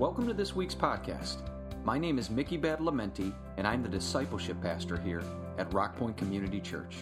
Welcome 0.00 0.26
to 0.28 0.32
this 0.32 0.56
week's 0.56 0.74
podcast. 0.74 1.42
My 1.84 1.98
name 1.98 2.18
is 2.18 2.30
Mickey 2.30 2.56
Badalamenti, 2.56 3.34
and 3.58 3.66
I'm 3.66 3.82
the 3.82 3.88
discipleship 3.90 4.58
pastor 4.62 4.96
here 4.96 5.22
at 5.58 5.68
Rockpointe 5.72 6.16
Community 6.16 6.58
Church. 6.58 6.96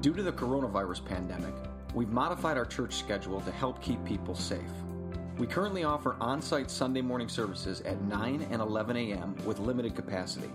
Due 0.00 0.12
to 0.14 0.24
the 0.24 0.32
coronavirus 0.32 1.04
pandemic, 1.04 1.54
we've 1.94 2.08
modified 2.08 2.58
our 2.58 2.64
church 2.64 2.96
schedule 2.96 3.40
to 3.42 3.52
help 3.52 3.80
keep 3.80 4.04
people 4.04 4.34
safe. 4.34 4.58
We 5.38 5.46
currently 5.46 5.84
offer 5.84 6.16
on 6.20 6.42
site 6.42 6.72
Sunday 6.72 7.02
morning 7.02 7.28
services 7.28 7.82
at 7.82 8.02
9 8.02 8.48
and 8.50 8.60
11 8.60 8.96
a.m. 8.96 9.36
with 9.46 9.60
limited 9.60 9.94
capacity, 9.94 10.50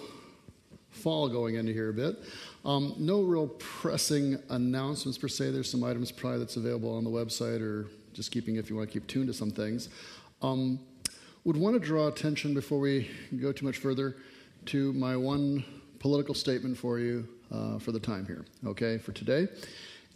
fall 0.90 1.28
going 1.28 1.56
into 1.56 1.73
here 1.73 1.90
a 1.90 1.92
bit. 1.92 2.23
Um, 2.65 2.95
no 2.96 3.23
real 3.23 3.48
pressing 3.48 4.38
announcements 4.51 5.18
per 5.18 5.26
se. 5.26 5.51
There's 5.51 5.68
some 5.68 5.82
items 5.82 6.12
probably 6.12 6.38
that's 6.38 6.54
available 6.54 6.96
on 6.96 7.02
the 7.02 7.10
website 7.10 7.60
or 7.60 7.88
just 8.12 8.30
keeping 8.30 8.54
if 8.54 8.71
you 8.71 8.76
want 8.76 8.88
to 8.88 8.93
keep 8.93 9.09
tuned 9.09 9.26
to 9.26 9.34
some 9.34 9.51
things. 9.51 9.88
Um, 10.43 10.78
would 11.43 11.56
want 11.56 11.74
to 11.74 11.80
draw 11.80 12.06
attention 12.06 12.54
before 12.54 12.78
we 12.78 13.10
go 13.40 13.51
too 13.51 13.66
much 13.66 13.78
further 13.78 14.15
to 14.66 14.93
my 14.93 15.16
one 15.16 15.65
political 15.98 16.37
statement 16.37 16.78
for 16.78 17.01
you 17.01 17.26
uh, 17.51 17.80
for 17.80 17.90
the 17.90 17.98
time 17.98 18.26
here, 18.26 18.45
okay, 18.65 18.96
for 18.96 19.10
today. 19.10 19.48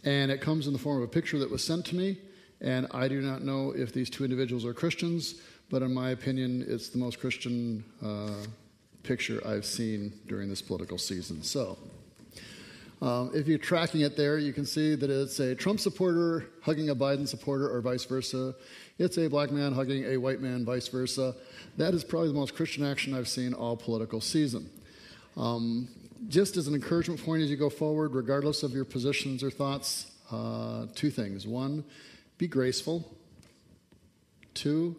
And 0.05 0.31
it 0.31 0.39
comes 0.39 0.67
in 0.67 0.73
the 0.73 0.79
form 0.79 0.99
of 0.99 1.03
a 1.03 1.11
picture 1.11 1.37
that 1.39 1.51
was 1.51 1.65
sent 1.65 1.85
to 1.87 1.97
me. 1.97 2.17
And 2.61 2.87
I 2.91 3.09
do 3.09 3.19
not 3.19 3.43
know 3.43 3.73
if 3.75 3.91
these 3.91 4.09
two 4.09 4.23
individuals 4.23 4.63
are 4.63 4.73
Christians, 4.73 5.41
but 5.69 5.81
in 5.81 5.93
my 5.93 6.11
opinion, 6.11 6.65
it's 6.67 6.89
the 6.89 6.97
most 6.97 7.19
Christian 7.19 7.83
uh, 8.03 8.45
picture 9.03 9.41
I've 9.45 9.65
seen 9.65 10.13
during 10.27 10.49
this 10.49 10.61
political 10.61 10.97
season. 10.97 11.43
So, 11.43 11.77
um, 13.01 13.31
if 13.33 13.47
you're 13.47 13.57
tracking 13.57 14.01
it 14.01 14.15
there, 14.15 14.37
you 14.37 14.53
can 14.53 14.65
see 14.65 14.95
that 14.95 15.09
it's 15.09 15.39
a 15.39 15.53
Trump 15.53 15.79
supporter 15.79 16.47
hugging 16.61 16.89
a 16.89 16.95
Biden 16.95 17.27
supporter, 17.27 17.69
or 17.69 17.81
vice 17.81 18.05
versa. 18.05 18.55
It's 18.97 19.17
a 19.17 19.27
black 19.27 19.51
man 19.51 19.73
hugging 19.73 20.05
a 20.05 20.17
white 20.17 20.39
man, 20.39 20.65
vice 20.65 20.87
versa. 20.87 21.35
That 21.77 21.93
is 21.93 22.03
probably 22.03 22.29
the 22.29 22.35
most 22.35 22.55
Christian 22.55 22.85
action 22.85 23.13
I've 23.13 23.27
seen 23.27 23.53
all 23.53 23.75
political 23.75 24.21
season. 24.21 24.69
Um, 25.35 25.89
just 26.29 26.57
as 26.57 26.67
an 26.67 26.73
encouragement 26.73 27.23
point 27.23 27.43
as 27.43 27.51
you 27.51 27.57
go 27.57 27.69
forward, 27.69 28.15
regardless 28.15 28.63
of 28.63 28.71
your 28.71 28.85
positions 28.85 29.43
or 29.43 29.51
thoughts, 29.51 30.11
uh, 30.31 30.87
two 30.95 31.09
things. 31.09 31.45
One, 31.45 31.83
be 32.37 32.47
graceful. 32.47 33.13
Two, 34.53 34.95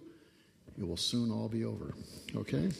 it 0.79 0.87
will 0.87 0.97
soon 0.97 1.31
all 1.31 1.49
be 1.49 1.65
over. 1.65 1.95
Okay? 2.37 2.71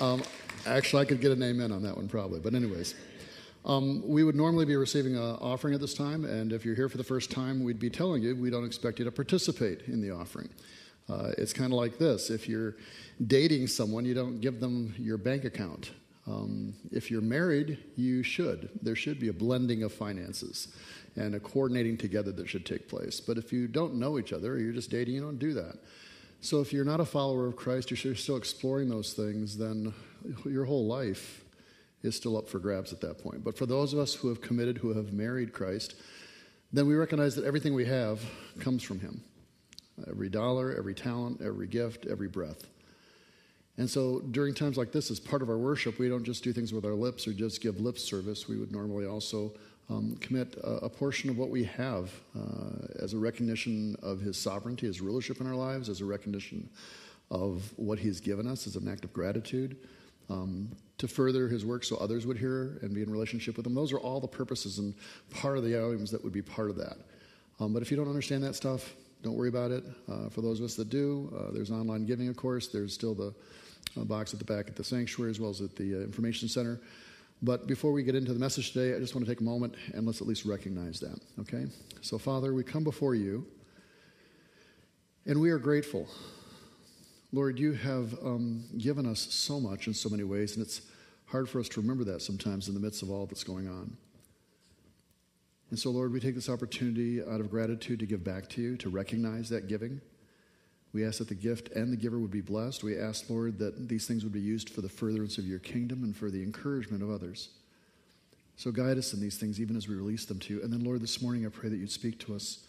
Um, 0.00 0.22
Actually, 0.66 1.02
I 1.02 1.04
could 1.06 1.20
get 1.20 1.32
an 1.32 1.42
amen 1.42 1.72
on 1.72 1.82
that 1.82 1.96
one 1.96 2.08
probably. 2.08 2.40
But, 2.40 2.54
anyways, 2.54 2.94
um, 3.64 4.02
we 4.06 4.24
would 4.24 4.36
normally 4.36 4.64
be 4.64 4.76
receiving 4.76 5.16
an 5.16 5.22
offering 5.22 5.74
at 5.74 5.80
this 5.80 5.94
time, 5.94 6.24
and 6.24 6.52
if 6.52 6.64
you're 6.64 6.74
here 6.74 6.88
for 6.88 6.98
the 6.98 7.04
first 7.04 7.30
time, 7.30 7.62
we'd 7.62 7.80
be 7.80 7.90
telling 7.90 8.22
you 8.22 8.36
we 8.36 8.50
don't 8.50 8.64
expect 8.64 8.98
you 8.98 9.04
to 9.04 9.12
participate 9.12 9.82
in 9.86 10.00
the 10.00 10.10
offering. 10.10 10.48
Uh, 11.08 11.32
it's 11.36 11.52
kind 11.52 11.72
of 11.72 11.78
like 11.78 11.98
this 11.98 12.30
if 12.30 12.48
you're 12.48 12.76
dating 13.26 13.66
someone, 13.66 14.04
you 14.04 14.14
don't 14.14 14.40
give 14.40 14.60
them 14.60 14.94
your 14.98 15.18
bank 15.18 15.44
account. 15.44 15.90
Um, 16.28 16.74
if 16.92 17.10
you're 17.10 17.20
married, 17.20 17.78
you 17.96 18.22
should. 18.22 18.70
There 18.80 18.94
should 18.94 19.18
be 19.18 19.28
a 19.28 19.32
blending 19.32 19.82
of 19.82 19.92
finances 19.92 20.68
and 21.16 21.34
a 21.34 21.40
coordinating 21.40 21.96
together 21.96 22.32
that 22.32 22.48
should 22.48 22.64
take 22.64 22.88
place. 22.88 23.20
But 23.20 23.38
if 23.38 23.52
you 23.52 23.68
don't 23.68 23.94
know 23.94 24.18
each 24.18 24.32
other, 24.32 24.58
you're 24.58 24.72
just 24.72 24.90
dating, 24.90 25.14
you 25.14 25.20
don't 25.20 25.38
do 25.38 25.52
that. 25.54 25.76
So 26.40 26.60
if 26.60 26.72
you're 26.72 26.84
not 26.84 27.00
a 27.00 27.04
follower 27.04 27.46
of 27.46 27.56
Christ, 27.56 27.90
you're 27.90 28.14
still 28.14 28.36
exploring 28.36 28.88
those 28.88 29.12
things, 29.12 29.56
then 29.56 29.94
your 30.44 30.64
whole 30.64 30.86
life 30.86 31.44
is 32.02 32.16
still 32.16 32.36
up 32.36 32.48
for 32.48 32.58
grabs 32.58 32.92
at 32.92 33.00
that 33.02 33.18
point. 33.18 33.44
But 33.44 33.56
for 33.56 33.66
those 33.66 33.92
of 33.92 33.98
us 33.98 34.14
who 34.14 34.28
have 34.28 34.40
committed, 34.40 34.78
who 34.78 34.92
have 34.92 35.12
married 35.12 35.52
Christ, 35.52 35.94
then 36.72 36.86
we 36.86 36.94
recognize 36.94 37.36
that 37.36 37.44
everything 37.44 37.74
we 37.74 37.84
have 37.84 38.20
comes 38.58 38.82
from 38.82 39.00
Him 39.00 39.22
every 40.08 40.28
dollar, 40.28 40.74
every 40.76 40.94
talent, 40.94 41.40
every 41.44 41.66
gift, 41.66 42.06
every 42.10 42.26
breath. 42.26 42.66
And 43.78 43.88
so 43.88 44.20
during 44.20 44.52
times 44.52 44.76
like 44.76 44.90
this, 44.90 45.10
as 45.10 45.20
part 45.20 45.42
of 45.42 45.48
our 45.48 45.58
worship, 45.58 45.98
we 45.98 46.08
don't 46.08 46.24
just 46.24 46.42
do 46.42 46.52
things 46.52 46.72
with 46.72 46.84
our 46.84 46.94
lips 46.94 47.28
or 47.28 47.32
just 47.32 47.62
give 47.62 47.80
lip 47.80 47.98
service. 47.98 48.48
We 48.48 48.58
would 48.58 48.72
normally 48.72 49.06
also 49.06 49.52
um, 49.92 50.16
commit 50.20 50.54
a, 50.62 50.84
a, 50.84 50.88
portion 50.88 51.28
of 51.30 51.38
what 51.38 51.50
we 51.50 51.64
have 51.64 52.10
uh, 52.36 52.86
as 52.98 53.12
a 53.12 53.18
recognition 53.18 53.96
of 54.02 54.20
His 54.20 54.36
sovereignty, 54.36 54.86
His 54.86 55.00
rulership 55.00 55.40
in 55.40 55.46
our 55.46 55.54
lives, 55.54 55.88
as 55.88 56.00
a 56.00 56.04
recognition 56.04 56.68
of 57.30 57.72
what 57.76 57.98
He's 57.98 58.20
given 58.20 58.46
us, 58.46 58.66
as 58.66 58.76
an 58.76 58.88
act 58.88 59.04
of 59.04 59.12
gratitude 59.12 59.76
um, 60.30 60.68
to 60.98 61.08
further 61.08 61.48
his 61.48 61.64
work 61.64 61.84
so 61.84 61.96
others 61.96 62.26
would 62.26 62.38
hear 62.38 62.78
and 62.82 62.94
be 62.94 63.02
in 63.02 63.10
relationship 63.10 63.56
with 63.56 63.66
him. 63.66 63.74
Those 63.74 63.92
are 63.92 63.98
all 63.98 64.20
the 64.20 64.28
purposes 64.28 64.78
and 64.78 64.94
part 65.30 65.58
of 65.58 65.64
the 65.64 65.76
items 65.76 66.10
that 66.10 66.22
would 66.22 66.32
be 66.32 66.42
part 66.42 66.70
of 66.70 66.76
that. 66.76 66.96
Um, 67.60 67.72
but 67.72 67.82
if 67.82 67.90
you 67.90 67.96
don't 67.96 68.08
understand 68.08 68.42
that 68.44 68.54
stuff, 68.54 68.94
don't 69.22 69.34
worry 69.34 69.48
about 69.48 69.70
it. 69.70 69.84
Uh, 70.10 70.28
for 70.28 70.40
those 70.40 70.58
of 70.58 70.64
us 70.64 70.74
that 70.76 70.90
do, 70.90 71.32
uh, 71.36 71.52
there's 71.52 71.70
online 71.70 72.06
giving, 72.06 72.28
of 72.28 72.36
course. 72.36 72.68
There's 72.68 72.92
still 72.92 73.14
the 73.14 73.34
uh, 74.00 74.04
box 74.04 74.32
at 74.32 74.38
the 74.38 74.44
back 74.44 74.68
at 74.68 74.76
the 74.76 74.84
sanctuary 74.84 75.30
as 75.30 75.38
well 75.38 75.50
as 75.50 75.60
at 75.60 75.76
the 75.76 75.96
uh, 75.96 75.98
information 75.98 76.48
center. 76.48 76.80
But 77.42 77.66
before 77.66 77.92
we 77.92 78.02
get 78.02 78.14
into 78.14 78.32
the 78.32 78.38
message 78.38 78.72
today, 78.72 78.94
I 78.94 79.00
just 79.00 79.14
want 79.14 79.26
to 79.26 79.30
take 79.30 79.40
a 79.40 79.44
moment 79.44 79.74
and 79.94 80.06
let's 80.06 80.20
at 80.20 80.28
least 80.28 80.44
recognize 80.44 81.00
that, 81.00 81.18
okay? 81.40 81.66
So, 82.00 82.16
Father, 82.18 82.54
we 82.54 82.62
come 82.62 82.84
before 82.84 83.14
you 83.14 83.46
and 85.26 85.40
we 85.40 85.50
are 85.50 85.58
grateful 85.58 86.08
Lord, 87.34 87.58
you 87.58 87.72
have 87.72 88.12
um, 88.22 88.64
given 88.76 89.06
us 89.06 89.20
so 89.20 89.58
much 89.58 89.86
in 89.86 89.94
so 89.94 90.10
many 90.10 90.22
ways, 90.22 90.54
and 90.54 90.64
it's 90.64 90.82
hard 91.24 91.48
for 91.48 91.60
us 91.60 91.68
to 91.70 91.80
remember 91.80 92.04
that 92.04 92.20
sometimes 92.20 92.68
in 92.68 92.74
the 92.74 92.80
midst 92.80 93.02
of 93.02 93.10
all 93.10 93.24
that's 93.24 93.42
going 93.42 93.68
on. 93.68 93.96
And 95.70 95.78
so, 95.78 95.90
Lord, 95.90 96.12
we 96.12 96.20
take 96.20 96.34
this 96.34 96.50
opportunity 96.50 97.22
out 97.22 97.40
of 97.40 97.50
gratitude 97.50 98.00
to 98.00 98.06
give 98.06 98.22
back 98.22 98.50
to 98.50 98.60
you, 98.60 98.76
to 98.76 98.90
recognize 98.90 99.48
that 99.48 99.66
giving. 99.66 100.02
We 100.92 101.06
ask 101.06 101.18
that 101.18 101.28
the 101.28 101.34
gift 101.34 101.68
and 101.70 101.92
the 101.92 101.96
giver 101.96 102.18
would 102.18 102.30
be 102.30 102.42
blessed. 102.42 102.82
We 102.82 102.98
ask, 102.98 103.30
Lord, 103.30 103.58
that 103.58 103.88
these 103.88 104.06
things 104.06 104.24
would 104.24 104.32
be 104.32 104.40
used 104.40 104.68
for 104.70 104.82
the 104.82 104.88
furtherance 104.88 105.38
of 105.38 105.46
your 105.46 105.58
kingdom 105.58 106.04
and 106.04 106.14
for 106.14 106.30
the 106.30 106.42
encouragement 106.42 107.02
of 107.02 107.10
others. 107.10 107.48
So 108.56 108.70
guide 108.70 108.98
us 108.98 109.14
in 109.14 109.20
these 109.20 109.38
things 109.38 109.60
even 109.60 109.76
as 109.76 109.88
we 109.88 109.94
release 109.94 110.26
them 110.26 110.38
to 110.40 110.54
you. 110.54 110.62
And 110.62 110.72
then, 110.72 110.84
Lord, 110.84 111.00
this 111.00 111.22
morning 111.22 111.46
I 111.46 111.48
pray 111.48 111.70
that 111.70 111.76
you'd 111.76 111.90
speak 111.90 112.18
to 112.20 112.34
us 112.34 112.66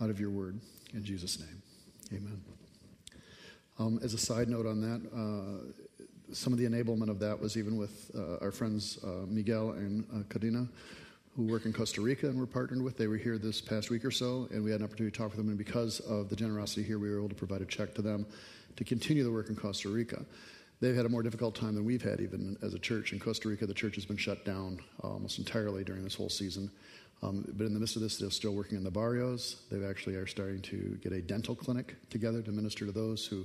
out 0.00 0.10
of 0.10 0.20
your 0.20 0.30
word. 0.30 0.60
In 0.94 1.04
Jesus' 1.04 1.38
name, 1.38 1.62
amen. 2.12 2.40
Um, 3.78 4.00
as 4.02 4.14
a 4.14 4.18
side 4.18 4.48
note 4.48 4.66
on 4.66 4.80
that, 4.80 5.10
uh, 5.14 6.04
some 6.32 6.52
of 6.52 6.58
the 6.58 6.66
enablement 6.66 7.10
of 7.10 7.18
that 7.18 7.40
was 7.40 7.56
even 7.56 7.76
with 7.76 8.10
uh, 8.16 8.36
our 8.42 8.52
friends 8.52 8.98
uh, 9.02 9.26
Miguel 9.26 9.70
and 9.70 10.04
uh, 10.12 10.22
Cadena, 10.24 10.68
who 11.36 11.44
work 11.44 11.64
in 11.64 11.72
Costa 11.72 12.00
Rica 12.00 12.28
and 12.28 12.38
we're 12.38 12.46
partnered 12.46 12.82
with. 12.82 12.96
They 12.96 13.06
were 13.06 13.16
here 13.16 13.38
this 13.38 13.60
past 13.60 13.90
week 13.90 14.04
or 14.04 14.10
so, 14.10 14.48
and 14.50 14.64
we 14.64 14.70
had 14.70 14.80
an 14.80 14.86
opportunity 14.86 15.12
to 15.12 15.18
talk 15.18 15.30
with 15.30 15.36
them. 15.36 15.48
And 15.48 15.58
because 15.58 16.00
of 16.00 16.28
the 16.28 16.36
generosity 16.36 16.82
here, 16.82 16.98
we 16.98 17.10
were 17.10 17.18
able 17.18 17.28
to 17.28 17.34
provide 17.34 17.62
a 17.62 17.66
check 17.66 17.94
to 17.94 18.02
them 18.02 18.26
to 18.76 18.84
continue 18.84 19.22
the 19.22 19.30
work 19.30 19.48
in 19.48 19.56
Costa 19.56 19.88
Rica. 19.88 20.24
They've 20.80 20.96
had 20.96 21.06
a 21.06 21.10
more 21.10 21.22
difficult 21.22 21.54
time 21.54 21.74
than 21.74 21.84
we've 21.84 22.02
had, 22.02 22.20
even 22.20 22.56
as 22.62 22.74
a 22.74 22.78
church. 22.78 23.12
In 23.12 23.20
Costa 23.20 23.48
Rica, 23.48 23.66
the 23.66 23.74
church 23.74 23.94
has 23.96 24.06
been 24.06 24.16
shut 24.16 24.44
down 24.44 24.80
almost 25.02 25.38
entirely 25.38 25.84
during 25.84 26.02
this 26.02 26.14
whole 26.14 26.30
season. 26.30 26.70
Um, 27.22 27.44
but 27.56 27.66
in 27.66 27.74
the 27.74 27.80
midst 27.80 27.96
of 27.96 28.02
this, 28.02 28.16
they're 28.16 28.30
still 28.30 28.54
working 28.54 28.78
in 28.78 28.84
the 28.84 28.90
barrios. 28.90 29.62
They 29.70 29.84
actually 29.84 30.14
are 30.14 30.26
starting 30.26 30.62
to 30.62 30.98
get 31.02 31.12
a 31.12 31.20
dental 31.20 31.54
clinic 31.54 31.96
together 32.08 32.40
to 32.40 32.50
minister 32.50 32.86
to 32.86 32.92
those 32.92 33.26
who 33.26 33.44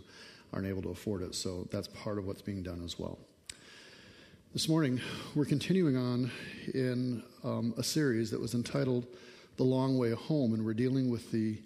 aren't 0.53 0.67
able 0.67 0.81
to 0.83 0.89
afford 0.89 1.23
it. 1.23 1.35
So 1.35 1.67
that's 1.71 1.89
part 1.89 2.17
of 2.17 2.25
what's 2.25 2.41
being 2.41 2.63
done 2.63 2.81
as 2.85 2.97
well. 2.97 3.19
This 4.55 4.69
morning, 4.69 5.01
we're 5.35 5.43
continuing 5.43 5.97
on 5.97 6.31
in 6.73 7.21
um, 7.43 7.73
a 7.77 7.83
series 7.83 8.31
that 8.31 8.39
was 8.39 8.53
entitled 8.53 9.05
The 9.57 9.65
Long 9.65 9.97
Way 9.97 10.11
Home, 10.11 10.53
and 10.53 10.63
we're 10.63 10.73
dealing 10.73 11.09
with 11.09 11.29
the 11.29 11.57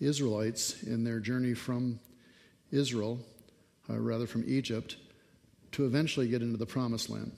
Israelites 0.00 0.82
in 0.82 1.04
their 1.04 1.20
journey 1.20 1.54
from 1.54 2.00
Israel, 2.72 3.20
uh, 3.88 4.00
rather 4.00 4.26
from 4.26 4.42
Egypt, 4.48 4.96
to 5.70 5.86
eventually 5.86 6.26
get 6.26 6.42
into 6.42 6.56
the 6.56 6.66
Promised 6.66 7.08
Land 7.08 7.30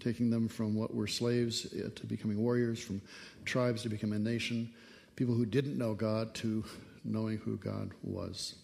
taking 0.00 0.30
them 0.30 0.48
from 0.48 0.74
what 0.74 0.92
were 0.92 1.06
slaves 1.06 1.72
uh, 1.72 1.88
to 1.94 2.04
becoming 2.04 2.42
warriors, 2.42 2.82
from 2.82 3.00
tribes 3.44 3.82
to 3.82 3.88
becoming 3.88 4.16
a 4.16 4.18
nation, 4.18 4.68
people 5.14 5.36
who 5.36 5.46
didn't 5.46 5.78
know 5.78 5.94
God 5.94 6.34
to 6.34 6.64
knowing 7.04 7.38
who 7.38 7.56
God 7.56 7.92
was. 8.02 8.56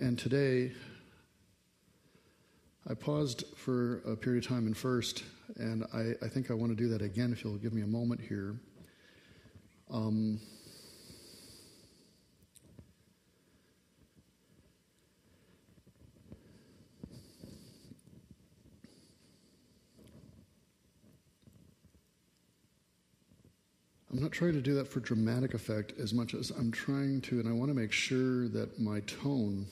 And 0.00 0.18
today, 0.18 0.72
I 2.90 2.94
paused 2.94 3.44
for 3.54 4.00
a 4.06 4.16
period 4.16 4.44
of 4.44 4.48
time 4.48 4.66
in 4.66 4.72
first, 4.72 5.22
and 5.56 5.84
I, 5.92 6.14
I 6.24 6.28
think 6.28 6.50
I 6.50 6.54
want 6.54 6.72
to 6.72 6.76
do 6.76 6.88
that 6.88 7.02
again 7.02 7.32
if 7.32 7.44
you'll 7.44 7.58
give 7.58 7.74
me 7.74 7.82
a 7.82 7.86
moment 7.86 8.18
here. 8.18 8.54
Um, 9.90 10.40
I'm 24.10 24.22
not 24.22 24.32
trying 24.32 24.54
to 24.54 24.62
do 24.62 24.72
that 24.74 24.88
for 24.88 25.00
dramatic 25.00 25.52
effect 25.52 25.92
as 26.00 26.14
much 26.14 26.32
as 26.32 26.48
I'm 26.50 26.72
trying 26.72 27.20
to, 27.22 27.38
and 27.38 27.46
I 27.46 27.52
want 27.52 27.68
to 27.68 27.74
make 27.74 27.92
sure 27.92 28.48
that 28.48 28.80
my 28.80 29.00
tone 29.00 29.66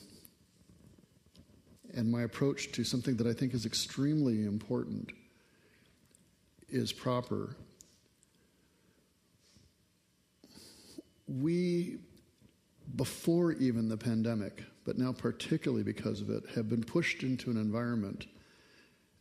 and 1.97 2.11
my 2.11 2.21
approach 2.21 2.71
to 2.73 2.83
something 2.83 3.17
that 3.17 3.25
I 3.25 3.33
think 3.33 3.55
is 3.55 3.65
extremely 3.65 4.45
important 4.45 5.11
is 6.69 6.93
proper. 6.93 7.55
We, 11.27 11.97
before 12.95 13.53
even 13.53 13.89
the 13.89 13.97
pandemic, 13.97 14.63
but 14.85 14.99
now 14.99 15.11
particularly 15.11 15.83
because 15.83 16.21
of 16.21 16.29
it, 16.29 16.43
have 16.53 16.69
been 16.69 16.83
pushed 16.83 17.23
into 17.23 17.49
an 17.49 17.57
environment 17.57 18.27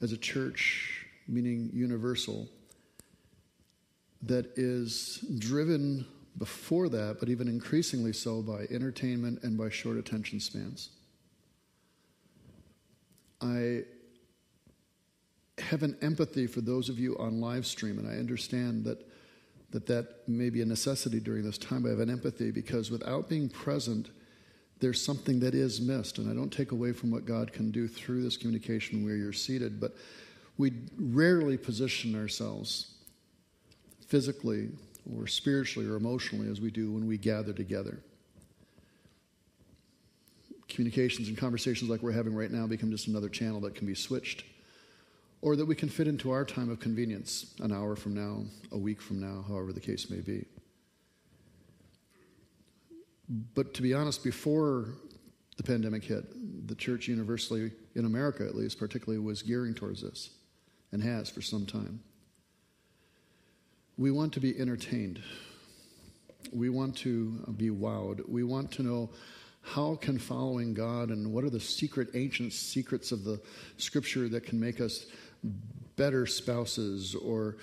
as 0.02 0.12
a 0.12 0.19
church, 0.19 1.06
meaning 1.26 1.70
universal, 1.72 2.46
that 4.22 4.52
is 4.56 5.25
driven 5.38 6.05
before 6.37 6.90
that, 6.90 7.17
but 7.20 7.31
even 7.31 7.49
increasingly 7.49 8.12
so 8.12 8.43
by 8.43 8.67
entertainment 8.70 9.43
and 9.43 9.56
by 9.56 9.70
short 9.70 9.96
attention 9.96 10.40
spans. 10.40 10.90
I 13.41 13.83
have 15.59 15.83
an 15.83 15.97
empathy 16.03 16.47
for 16.47 16.61
those 16.61 16.88
of 16.88 16.99
you 16.99 17.17
on 17.19 17.41
live 17.41 17.67
stream, 17.67 17.99
and 17.99 18.09
I 18.09 18.19
understand 18.19 18.85
that 18.85 19.06
that, 19.71 19.87
that 19.87 20.29
may 20.29 20.50
be 20.50 20.62
a 20.62 20.67
necessity 20.67 21.21
during 21.21 21.43
this 21.43 21.59
time. 21.59 21.87
I 21.87 21.91
have 21.91 22.00
an 22.00 22.11
empathy 22.11 22.50
because 22.50 22.91
without 22.91 23.29
being 23.29 23.49
present, 23.49 24.11
there's 24.81 25.03
something 25.05 25.41
that 25.41 25.55
is 25.55 25.81
missed. 25.81 26.19
And 26.19 26.31
I 26.31 26.35
don't 26.35 26.53
take 26.53 26.73
away 26.73 26.93
from 26.93 27.11
what 27.11 27.25
God 27.25 27.53
can 27.53 27.71
do 27.71 27.88
through 27.88 28.23
this 28.23 28.37
communication 28.37 29.05
where 29.05 29.17
you're 29.17 29.33
seated, 29.33 29.81
but 29.81 29.97
we 30.59 30.73
rarely 30.99 31.56
position 31.56 32.15
ourselves 32.15 32.94
physically 34.06 34.69
or 35.15 35.27
spiritually 35.27 35.89
or 35.89 35.97
emotionally 35.97 36.50
as 36.50 36.61
we 36.61 36.71
do 36.71 36.93
when 36.93 37.06
we 37.06 37.19
gather 37.19 37.53
together. 37.53 37.99
Communications 40.69 41.29
and 41.29 41.37
conversations 41.37 41.89
like 41.89 42.03
we're 42.03 42.13
having 42.13 42.35
right 42.35 42.51
now 42.51 42.67
become 42.67 42.91
just 42.91 43.07
another 43.07 43.29
channel 43.29 43.61
that 43.61 43.75
can 43.75 43.87
be 43.87 43.95
switched 43.95 44.45
or 45.43 45.55
that 45.57 45.67
we 45.67 45.75
can 45.75 45.89
fit 45.89 46.09
into 46.09 46.31
our 46.31 46.45
time 46.45 46.71
of 46.71 46.81
convenience 46.81 47.55
an 47.61 47.73
hour 47.73 47.95
from 47.95 48.15
now, 48.15 48.43
a 48.73 48.79
week 48.79 49.01
from 49.01 49.21
now, 49.21 49.45
however 49.47 49.73
the 49.73 49.81
case 49.81 50.11
may 50.11 50.21
be. 50.21 50.45
But 53.55 53.75
to 53.75 53.83
be 53.83 53.95
honest, 53.95 54.25
before 54.25 54.89
the 55.57 55.63
pandemic 55.63 56.05
hit, 56.05 56.25
the 56.69 56.75
church 56.75 57.09
universally, 57.09 57.73
in 57.95 58.05
America 58.05 58.45
at 58.45 58.55
least, 58.55 58.79
particularly, 58.79 59.25
was 59.25 59.43
gearing 59.43 59.75
towards 59.75 60.03
this 60.03 60.31
and 60.93 61.03
has 61.03 61.29
for 61.31 61.43
some 61.43 61.67
time. 61.67 62.01
We 63.99 64.11
want 64.11 64.33
to 64.35 64.41
be 64.41 64.59
entertained. 64.59 65.23
We 66.53 66.69
want 66.69 66.97
to 66.99 67.55
be 67.57 67.71
wowed. 67.71 68.29
We 68.29 68.45
want 68.45 68.71
to 68.73 68.83
know 68.83 69.11
how 69.67 69.97
can 69.97 70.17
following 70.17 70.73
God 70.75 71.09
and 71.09 71.33
what 71.33 71.43
are 71.43 71.51
the 71.51 71.59
secret, 71.59 72.11
ancient 72.15 72.53
secrets 72.53 73.11
of 73.11 73.25
the 73.25 73.41
scripture 73.79 74.29
that 74.29 74.45
can 74.45 74.61
make 74.61 74.81
us 74.81 75.07
better 75.97 76.25
spouses 76.25 77.17
or 77.17 77.57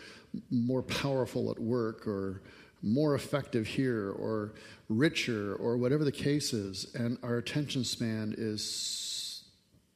more 0.52 0.84
powerful 0.84 1.50
at 1.50 1.58
work 1.58 2.06
or 2.06 2.42
more 2.82 3.16
effective 3.16 3.66
here 3.66 4.12
or 4.12 4.54
richer 4.90 5.56
or 5.56 5.78
whatever 5.78 6.04
the 6.04 6.12
case 6.12 6.52
is. 6.52 6.94
And 6.94 7.18
our 7.24 7.38
attention 7.38 7.86
span 7.86 8.36
is 8.38 9.46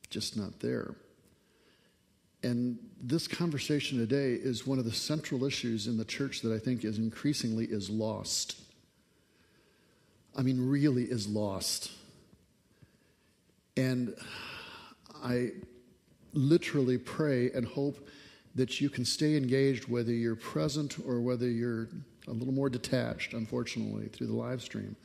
just 0.10 0.38
not 0.38 0.62
there. 0.62 0.96
And 2.42 2.80
this 3.02 3.28
conversation 3.28 3.98
today 3.98 4.34
is 4.34 4.66
one 4.66 4.80
of 4.80 4.86
the 4.86 4.94
central 4.94 5.44
issues 5.44 5.88
in 5.88 5.98
the 5.98 6.06
church 6.06 6.42
that 6.42 6.54
I 6.54 6.60
think 6.60 6.86
is 6.86 7.00
increasingly 7.00 7.66
is 7.66 7.90
lost. 7.90 8.62
I 10.38 10.44
mean, 10.44 10.62
really 10.70 11.04
is 11.04 11.28
lost. 11.28 11.92
And 13.76 14.16
I 15.24 15.52
literally 16.34 16.98
pray 16.98 17.52
and 17.52 17.66
hope 17.66 18.08
that 18.56 18.80
you 18.80 18.90
can 18.90 19.04
stay 19.04 19.36
engaged 19.36 19.88
whether 19.88 20.14
you're 20.14 20.36
present 20.36 20.98
or 21.06 21.22
whether 21.22 21.50
you're 21.50 21.90
a 22.28 22.32
little 22.32 22.54
more 22.54 22.70
detached, 22.70 23.34
unfortunately, 23.34 24.08
through 24.08 24.28
the 24.28 24.36
live 24.36 24.62
stream, 24.62 24.96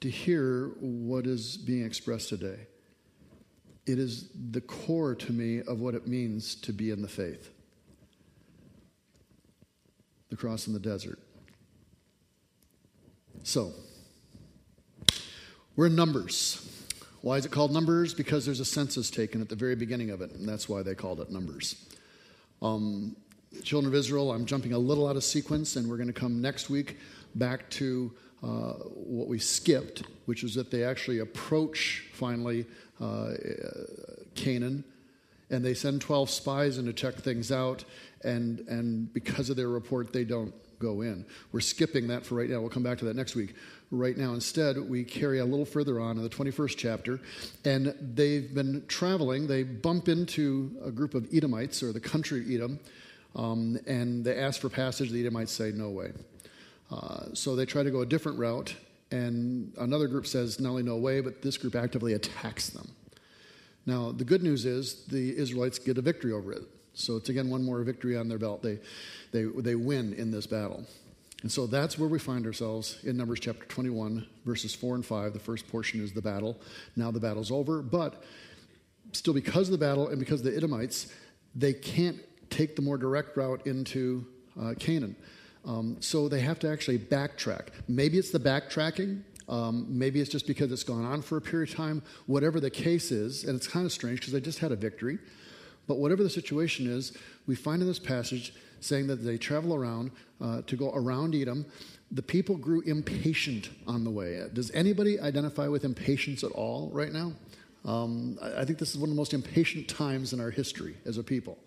to 0.00 0.10
hear 0.10 0.68
what 0.80 1.26
is 1.26 1.56
being 1.56 1.84
expressed 1.84 2.28
today 2.28 2.66
it 3.86 3.98
is 3.98 4.28
the 4.50 4.60
core 4.60 5.14
to 5.14 5.32
me 5.32 5.60
of 5.60 5.80
what 5.80 5.94
it 5.94 6.06
means 6.06 6.54
to 6.56 6.72
be 6.72 6.90
in 6.90 7.02
the 7.02 7.08
faith. 7.08 7.50
The 10.30 10.36
cross 10.36 10.66
in 10.66 10.72
the 10.72 10.80
desert. 10.80 11.18
So, 13.42 13.72
we're 15.76 15.86
in 15.86 15.96
Numbers. 15.96 16.70
Why 17.20 17.36
is 17.36 17.46
it 17.46 17.50
called 17.50 17.72
Numbers? 17.72 18.14
Because 18.14 18.44
there's 18.44 18.60
a 18.60 18.64
census 18.64 19.10
taken 19.10 19.40
at 19.40 19.48
the 19.48 19.56
very 19.56 19.74
beginning 19.74 20.10
of 20.10 20.20
it, 20.20 20.30
and 20.32 20.48
that's 20.48 20.68
why 20.68 20.82
they 20.82 20.94
called 20.94 21.20
it 21.20 21.30
Numbers. 21.30 21.74
Um, 22.62 23.16
children 23.62 23.92
of 23.92 23.98
Israel, 23.98 24.30
I'm 24.30 24.46
jumping 24.46 24.72
a 24.72 24.78
little 24.78 25.08
out 25.08 25.16
of 25.16 25.24
sequence, 25.24 25.76
and 25.76 25.88
we're 25.88 25.96
going 25.96 26.06
to 26.06 26.12
come 26.12 26.40
next 26.40 26.70
week 26.70 26.98
back 27.34 27.68
to 27.70 28.12
uh, 28.42 28.74
what 28.84 29.26
we 29.26 29.38
skipped, 29.38 30.04
which 30.26 30.44
is 30.44 30.54
that 30.54 30.70
they 30.70 30.84
actually 30.84 31.20
approach 31.20 32.04
finally 32.12 32.66
uh, 33.00 33.32
Canaan, 34.34 34.84
and 35.50 35.64
they 35.64 35.74
send 35.74 36.00
12 36.00 36.30
spies 36.30 36.78
in 36.78 36.86
to 36.86 36.92
check 36.92 37.14
things 37.14 37.50
out, 37.50 37.84
and, 38.22 38.60
and 38.68 39.12
because 39.12 39.50
of 39.50 39.56
their 39.56 39.68
report, 39.68 40.12
they 40.12 40.24
don't 40.24 40.54
go 40.78 41.00
in. 41.00 41.24
We're 41.52 41.60
skipping 41.60 42.08
that 42.08 42.24
for 42.26 42.34
right 42.34 42.48
now. 42.48 42.60
We'll 42.60 42.70
come 42.70 42.82
back 42.82 42.98
to 42.98 43.04
that 43.06 43.16
next 43.16 43.34
week. 43.34 43.54
Right 43.94 44.16
now, 44.16 44.34
instead, 44.34 44.76
we 44.76 45.04
carry 45.04 45.38
a 45.38 45.44
little 45.44 45.64
further 45.64 46.00
on 46.00 46.16
in 46.16 46.24
the 46.24 46.28
21st 46.28 46.74
chapter, 46.76 47.20
and 47.64 47.94
they've 48.00 48.52
been 48.52 48.84
traveling. 48.88 49.46
They 49.46 49.62
bump 49.62 50.08
into 50.08 50.76
a 50.84 50.90
group 50.90 51.14
of 51.14 51.28
Edomites, 51.32 51.80
or 51.80 51.92
the 51.92 52.00
country 52.00 52.40
of 52.40 52.50
Edom, 52.50 52.80
um, 53.36 53.78
and 53.86 54.24
they 54.24 54.36
ask 54.36 54.60
for 54.60 54.68
passage. 54.68 55.10
The 55.10 55.20
Edomites 55.20 55.52
say, 55.52 55.70
No 55.70 55.90
way. 55.90 56.10
Uh, 56.90 57.26
so 57.34 57.54
they 57.54 57.64
try 57.64 57.84
to 57.84 57.90
go 57.92 58.00
a 58.00 58.06
different 58.06 58.36
route, 58.36 58.74
and 59.12 59.72
another 59.78 60.08
group 60.08 60.26
says 60.26 60.58
not 60.58 60.70
only 60.70 60.82
no 60.82 60.96
way, 60.96 61.20
but 61.20 61.40
this 61.40 61.56
group 61.56 61.76
actively 61.76 62.14
attacks 62.14 62.70
them. 62.70 62.90
Now, 63.86 64.10
the 64.10 64.24
good 64.24 64.42
news 64.42 64.64
is 64.64 65.04
the 65.04 65.38
Israelites 65.38 65.78
get 65.78 65.98
a 65.98 66.02
victory 66.02 66.32
over 66.32 66.50
it. 66.50 66.62
So 66.94 67.16
it's 67.16 67.28
again 67.28 67.48
one 67.48 67.62
more 67.62 67.80
victory 67.84 68.16
on 68.16 68.28
their 68.28 68.38
belt. 68.38 68.60
They, 68.60 68.80
they, 69.30 69.44
they 69.44 69.76
win 69.76 70.14
in 70.14 70.32
this 70.32 70.48
battle. 70.48 70.84
And 71.42 71.52
so 71.52 71.66
that's 71.66 71.98
where 71.98 72.08
we 72.08 72.18
find 72.18 72.46
ourselves 72.46 72.98
in 73.04 73.16
Numbers 73.16 73.40
chapter 73.40 73.66
21, 73.66 74.26
verses 74.46 74.74
4 74.74 74.94
and 74.94 75.04
5. 75.04 75.32
The 75.32 75.38
first 75.38 75.68
portion 75.68 76.02
is 76.02 76.12
the 76.12 76.22
battle. 76.22 76.58
Now 76.96 77.10
the 77.10 77.20
battle's 77.20 77.50
over, 77.50 77.82
but 77.82 78.22
still, 79.12 79.34
because 79.34 79.68
of 79.68 79.72
the 79.72 79.78
battle 79.78 80.08
and 80.08 80.18
because 80.18 80.40
of 80.40 80.46
the 80.46 80.56
Edomites, 80.56 81.12
they 81.54 81.72
can't 81.72 82.18
take 82.50 82.76
the 82.76 82.82
more 82.82 82.96
direct 82.96 83.36
route 83.36 83.66
into 83.66 84.26
uh, 84.60 84.74
Canaan. 84.78 85.16
Um, 85.64 85.96
so 86.00 86.28
they 86.28 86.40
have 86.40 86.58
to 86.60 86.68
actually 86.70 86.98
backtrack. 86.98 87.68
Maybe 87.88 88.18
it's 88.18 88.30
the 88.30 88.40
backtracking. 88.40 89.22
Um, 89.48 89.86
maybe 89.88 90.20
it's 90.20 90.30
just 90.30 90.46
because 90.46 90.72
it's 90.72 90.82
gone 90.82 91.04
on 91.04 91.22
for 91.22 91.36
a 91.36 91.40
period 91.40 91.70
of 91.70 91.76
time. 91.76 92.02
Whatever 92.26 92.60
the 92.60 92.70
case 92.70 93.10
is, 93.10 93.44
and 93.44 93.56
it's 93.56 93.66
kind 93.66 93.84
of 93.84 93.92
strange 93.92 94.20
because 94.20 94.32
they 94.32 94.40
just 94.40 94.58
had 94.58 94.72
a 94.72 94.76
victory. 94.76 95.18
But 95.86 95.98
whatever 95.98 96.22
the 96.22 96.30
situation 96.30 96.86
is, 96.86 97.16
we 97.46 97.54
find 97.54 97.82
in 97.82 97.88
this 97.88 97.98
passage 97.98 98.54
saying 98.84 99.06
that 99.06 99.16
they 99.16 99.38
travel 99.38 99.74
around 99.74 100.10
uh, 100.40 100.62
to 100.62 100.76
go 100.76 100.92
around 100.94 101.34
Edom. 101.34 101.66
The 102.10 102.22
people 102.22 102.56
grew 102.56 102.80
impatient 102.82 103.70
on 103.86 104.04
the 104.04 104.10
way. 104.10 104.40
Does 104.52 104.70
anybody 104.72 105.18
identify 105.18 105.66
with 105.68 105.84
impatience 105.84 106.44
at 106.44 106.52
all 106.52 106.90
right 106.92 107.12
now? 107.12 107.32
Um, 107.84 108.38
I 108.40 108.64
think 108.64 108.78
this 108.78 108.90
is 108.90 108.98
one 108.98 109.08
of 109.08 109.14
the 109.14 109.20
most 109.20 109.34
impatient 109.34 109.88
times 109.88 110.32
in 110.32 110.40
our 110.40 110.50
history 110.50 110.96
as 111.04 111.18
a 111.18 111.22
people. 111.22 111.58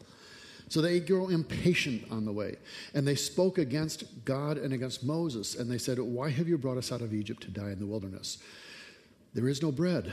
So 0.70 0.82
they 0.82 1.00
grow 1.00 1.30
impatient 1.30 2.12
on 2.12 2.26
the 2.26 2.32
way. 2.32 2.58
And 2.94 3.08
they 3.08 3.16
spoke 3.16 3.58
against 3.58 4.26
God 4.26 4.58
and 4.58 4.74
against 4.74 5.04
Moses. 5.04 5.56
And 5.56 5.72
they 5.72 5.78
said, 5.78 6.00
Why 6.00 6.30
have 6.30 6.48
you 6.48 6.58
brought 6.58 6.78
us 6.78 6.92
out 6.92 7.02
of 7.02 7.14
Egypt 7.14 7.44
to 7.44 7.52
die 7.52 7.72
in 7.72 7.80
the 7.80 7.86
wilderness? 7.86 8.40
There 9.34 9.48
is 9.48 9.62
no 9.62 9.72
bread, 9.72 10.12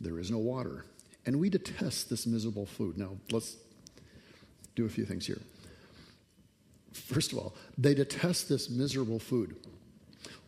there 0.00 0.18
is 0.18 0.30
no 0.30 0.38
water. 0.38 0.84
And 1.26 1.38
we 1.38 1.50
detest 1.50 2.10
this 2.10 2.26
miserable 2.26 2.66
food. 2.66 2.98
Now, 2.98 3.16
let's 3.30 3.56
do 4.74 4.86
a 4.86 4.88
few 4.88 5.04
things 5.04 5.26
here. 5.26 5.40
First 6.92 7.32
of 7.32 7.38
all, 7.38 7.54
they 7.78 7.94
detest 7.94 8.48
this 8.48 8.68
miserable 8.70 9.18
food. 9.18 9.56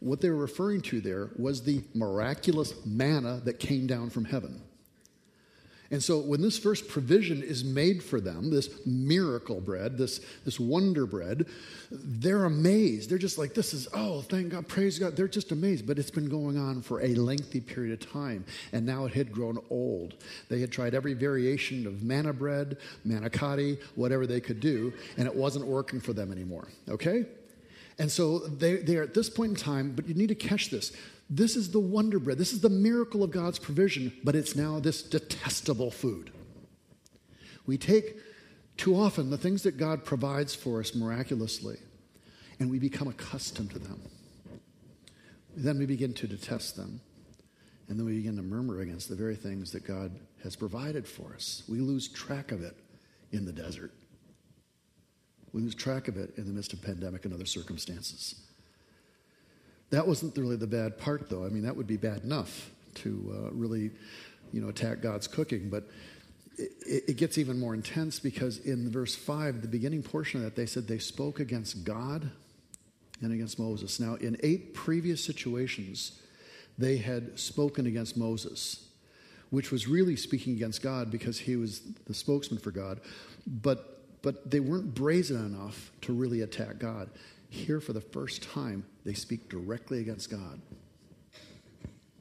What 0.01 0.21
they 0.21 0.31
were 0.31 0.37
referring 0.37 0.81
to 0.83 1.01
there 1.01 1.31
was 1.37 1.63
the 1.63 1.83
miraculous 1.95 2.75
manna 2.85 3.41
that 3.45 3.61
came 3.61 3.87
down 3.87 4.11
from 4.11 4.25
heaven. 4.25 4.61
And 5.93 6.03
so 6.03 6.19
when 6.19 6.41
this 6.41 6.59
first 6.59 6.89
provision 6.89 7.43
is 7.43 7.63
made 7.63 8.03
for 8.03 8.19
them, 8.19 8.51
this 8.51 8.71
miracle 8.87 9.61
bread, 9.61 9.99
this, 9.99 10.21
this 10.43 10.59
wonder 10.59 11.05
bread, 11.05 11.47
they're 11.91 12.47
amazed. 12.47 13.11
They're 13.11 13.19
just 13.19 13.37
like, 13.37 13.53
this 13.53 13.75
is, 13.75 13.87
oh, 13.93 14.23
thank 14.23 14.49
God, 14.49 14.67
praise 14.67 14.99
God. 14.99 15.17
They're 15.17 15.29
just 15.29 15.53
amazed. 15.53 15.87
But 15.87 15.99
it's 15.99 16.11
been 16.11 16.31
going 16.31 16.57
on 16.57 16.81
for 16.81 17.03
a 17.03 17.15
lengthy 17.15 17.61
period 17.61 17.93
of 17.93 18.11
time. 18.11 18.47
And 18.73 18.87
now 18.87 19.05
it 19.05 19.13
had 19.13 19.31
grown 19.31 19.59
old. 19.69 20.15
They 20.49 20.61
had 20.61 20.73
tried 20.73 20.95
every 20.95 21.13
variation 21.13 21.87
of 21.87 22.03
manna 22.03 22.33
bread, 22.33 22.79
manicotti, 23.07 23.79
whatever 23.95 24.27
they 24.27 24.41
could 24.41 24.61
do, 24.61 24.95
and 25.19 25.27
it 25.27 25.35
wasn't 25.35 25.67
working 25.67 26.01
for 26.01 26.15
them 26.15 26.33
anymore. 26.33 26.69
Okay? 26.89 27.27
And 28.03 28.11
so 28.11 28.41
they, 28.41 28.79
they 28.79 28.97
are 28.97 29.05
at 29.05 29.15
this 29.15 29.31
point 29.31 29.51
in 29.51 29.57
time, 29.57 29.93
but 29.95 30.09
you 30.09 30.15
need 30.15 30.27
to 30.31 30.35
catch 30.35 30.71
this. 30.71 30.91
This 31.31 31.55
is 31.55 31.71
the 31.71 31.79
wonder 31.79 32.19
bread. 32.19 32.37
This 32.37 32.53
is 32.53 32.61
the 32.61 32.69
miracle 32.69 33.23
of 33.23 33.31
God's 33.31 33.61
provision, 33.61 34.13
but 34.25 34.35
it's 34.35 34.57
now 34.57 34.81
this 34.81 35.05
detestable 35.05 35.93
food. 35.93 36.33
We 37.65 37.79
take 37.79 38.17
too 38.77 38.97
often 38.97 39.31
the 39.31 39.39
things 39.39 39.63
that 39.63 39.77
God 39.77 40.05
provides 40.05 40.53
for 40.53 40.81
us 40.81 40.97
miraculously, 40.97 41.77
and 42.59 42.69
we 42.69 42.81
become 42.81 43.07
accustomed 43.07 43.71
to 43.71 43.79
them. 43.79 44.03
Then 45.57 45.79
we 45.79 45.87
begin 45.87 46.13
to 46.15 46.27
detest 46.27 46.75
them, 46.75 47.01
and 47.87 47.97
then 47.97 48.05
we 48.05 48.17
begin 48.17 48.35
to 48.35 48.43
murmur 48.43 48.81
against 48.81 49.11
the 49.11 49.15
very 49.15 49.37
things 49.37 49.71
that 49.71 49.87
God 49.87 50.11
has 50.43 50.57
provided 50.57 51.07
for 51.07 51.35
us. 51.35 51.63
We 51.69 51.79
lose 51.79 52.09
track 52.09 52.51
of 52.51 52.65
it 52.65 52.77
in 53.31 53.45
the 53.45 53.53
desert. 53.53 53.93
Lose 55.53 55.75
track 55.75 56.09
of 56.09 56.17
it 56.17 56.33
in 56.37 56.47
the 56.47 56.53
midst 56.53 56.73
of 56.73 56.81
pandemic 56.83 57.25
and 57.25 57.35
other 57.35 57.47
circumstances. 57.47 58.37
That 59.91 60.07
wasn't 60.07 60.37
really 60.39 60.57
the 60.57 60.67
bad 60.67 60.97
part, 60.97 61.29
though. 61.29 61.45
I 61.45 61.51
mean, 61.51 61.63
that 61.65 61.77
would 61.77 61.87
be 61.87 61.99
bad 61.99 62.25
enough 62.25 62.71
to 62.95 63.35
uh, 63.35 63.51
really, 63.53 63.91
you 64.53 64.63
know, 64.63 64.69
attack 64.69 65.03
God's 65.03 65.27
cooking. 65.29 65.69
But 65.69 65.85
it, 66.57 67.05
it, 67.09 67.17
gets 67.17 67.37
even 67.37 67.59
more 67.59 67.75
intense 67.75 68.19
because 68.19 68.59
in 68.59 68.91
verse 68.91 69.15
5, 69.15 69.61
the 69.61 69.69
beginning 69.69 70.03
portion 70.03 70.41
of 70.41 70.45
that, 70.45 70.57
they 70.57 70.67
said 70.67 70.89
they 70.89 70.99
spoke 70.99 71.41
against 71.41 71.85
God 71.85 72.31
and 73.21 73.33
against 73.33 73.59
Moses. 73.59 74.01
Now, 74.01 74.15
in 74.15 74.37
eight 74.43 74.73
previous 74.75 75.23
situations, 75.23 76.21
they 76.79 76.97
had 76.97 77.39
spoken 77.39 77.87
against 77.87 78.17
Moses, 78.17 78.89
which 79.51 79.71
was 79.71 79.87
really 79.87 80.17
speaking 80.17 80.55
against 80.55 80.83
God 80.83 81.11
because 81.11 81.39
he 81.39 81.57
was 81.57 81.83
the 82.07 82.15
spokesman 82.15 82.59
for 82.59 82.71
God. 82.71 83.01
But 83.47 83.92
but 84.23 84.51
they 84.51 84.61
weren't 84.61 84.95
brazen 84.95 85.45
enough 85.45 85.91
to 86.03 86.13
really 86.13 86.41
attack 86.41 86.79
God. 86.79 87.11
Here, 87.51 87.81
for 87.81 87.93
the 87.93 88.01
first 88.01 88.43
time, 88.43 88.85
they 89.05 89.13
speak 89.13 89.49
directly 89.49 90.01
against 90.01 90.31
God. 90.31 90.61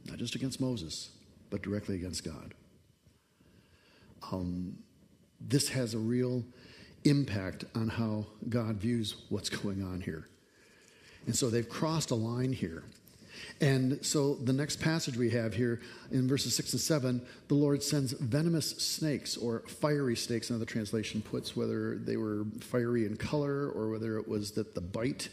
Not 0.06 0.18
just 0.18 0.36
against 0.36 0.60
Moses, 0.60 1.12
but 1.50 1.62
directly 1.62 1.96
against 1.96 2.26
God. 2.26 2.54
Um, 4.32 4.78
this 5.40 5.70
has 5.70 5.94
a 5.94 6.00
real 6.00 6.44
impact 7.04 7.66
on 7.76 7.88
how 7.88 8.26
God 8.50 8.78
views 8.78 9.16
what's 9.30 9.50
going 9.62 9.84
on 9.84 10.02
here. 10.02 10.28
And 11.28 11.36
so 11.36 11.50
they've 11.50 11.68
crossed 11.68 12.12
a 12.12 12.16
line 12.16 12.52
here. 12.52 12.84
And 13.60 14.04
so 14.04 14.36
the 14.36 14.54
next 14.54 14.80
passage 14.80 15.18
we 15.18 15.30
have 15.32 15.54
here 15.54 15.82
in 16.12 16.28
verses 16.28 16.56
6 16.56 16.74
and 16.74 16.82
7, 16.82 17.22
the 17.48 17.54
Lord 17.54 17.84
sends 17.84 18.12
venomous 18.14 18.72
snakes 18.72 19.38
or 19.38 19.62
fiery 19.68 20.16
snakes, 20.16 20.50
another 20.50 20.66
translation 20.66 21.22
puts, 21.22 21.56
whether 21.56 21.98
they 21.98 22.18
were 22.18 22.46
fiery 22.60 23.06
in 23.06 23.18
color 23.18 23.70
or 23.70 23.90
whether 23.90 24.18
it 24.18 24.28
was 24.28 24.52
that 24.54 24.74
the 24.74 24.82
bite 24.82 25.30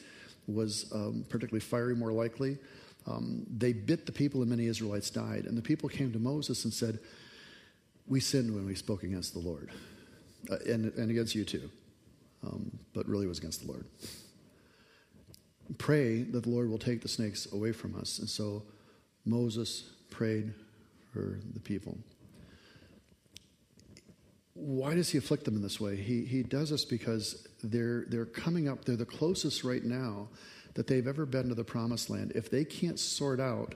was 0.46 0.90
um, 0.92 1.24
particularly 1.28 1.60
fiery, 1.60 1.94
more 1.94 2.12
likely. 2.12 2.58
Um, 3.06 3.46
they 3.56 3.72
bit 3.72 4.04
the 4.04 4.12
people, 4.12 4.42
and 4.42 4.50
many 4.50 4.66
Israelites 4.66 5.08
died. 5.10 5.44
And 5.46 5.56
the 5.56 5.62
people 5.62 5.88
came 5.88 6.12
to 6.12 6.18
Moses 6.18 6.64
and 6.64 6.72
said, 6.72 6.98
We 8.06 8.20
sinned 8.20 8.54
when 8.54 8.66
we 8.66 8.74
spoke 8.74 9.02
against 9.02 9.32
the 9.32 9.40
Lord, 9.40 9.70
uh, 10.50 10.56
and, 10.66 10.92
and 10.94 11.10
against 11.10 11.34
you 11.34 11.44
too, 11.44 11.70
um, 12.46 12.70
but 12.92 13.06
really 13.08 13.26
was 13.26 13.38
against 13.38 13.62
the 13.66 13.72
Lord 13.72 13.86
pray 15.76 16.22
that 16.22 16.44
the 16.44 16.50
Lord 16.50 16.70
will 16.70 16.78
take 16.78 17.02
the 17.02 17.08
snakes 17.08 17.50
away 17.52 17.72
from 17.72 17.94
us. 17.94 18.18
And 18.18 18.28
so 18.28 18.62
Moses 19.24 19.90
prayed 20.10 20.54
for 21.12 21.38
the 21.52 21.60
people. 21.60 21.98
Why 24.54 24.94
does 24.94 25.10
he 25.10 25.18
afflict 25.18 25.44
them 25.44 25.56
in 25.56 25.62
this 25.62 25.80
way? 25.80 25.96
He, 25.96 26.24
he 26.24 26.42
does 26.42 26.70
this 26.70 26.84
because 26.84 27.46
they're, 27.62 28.06
they're 28.08 28.24
coming 28.24 28.68
up, 28.68 28.84
they're 28.84 28.96
the 28.96 29.04
closest 29.04 29.62
right 29.62 29.84
now 29.84 30.28
that 30.74 30.86
they've 30.86 31.06
ever 31.06 31.26
been 31.26 31.48
to 31.48 31.54
the 31.54 31.64
promised 31.64 32.10
land. 32.10 32.32
If 32.34 32.50
they 32.50 32.64
can't 32.64 32.98
sort 32.98 33.40
out 33.40 33.74